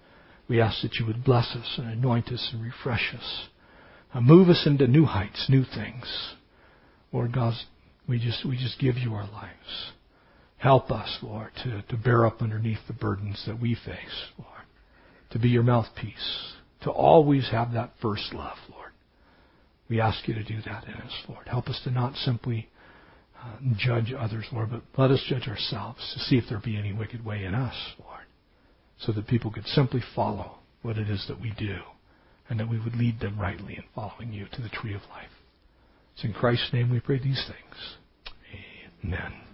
[0.47, 3.47] We ask that you would bless us and anoint us and refresh us.
[4.13, 6.33] Uh, move us into new heights, new things.
[7.13, 7.53] Lord God,
[8.11, 9.93] we just, we just give you our lives.
[10.57, 14.65] Help us, Lord, to, to bear up underneath the burdens that we face, Lord.
[15.31, 16.53] To be your mouthpiece.
[16.83, 18.91] To always have that first love, Lord.
[19.89, 21.47] We ask you to do that in us, Lord.
[21.47, 22.67] Help us to not simply
[23.41, 26.91] uh, judge others, Lord, but let us judge ourselves to see if there be any
[26.91, 28.25] wicked way in us, Lord,
[28.99, 31.77] so that people could simply follow what it is that we do,
[32.49, 35.31] and that we would lead them rightly in following you to the tree of life.
[36.15, 37.95] It's in Christ's name we pray these things.
[39.03, 39.50] Amen.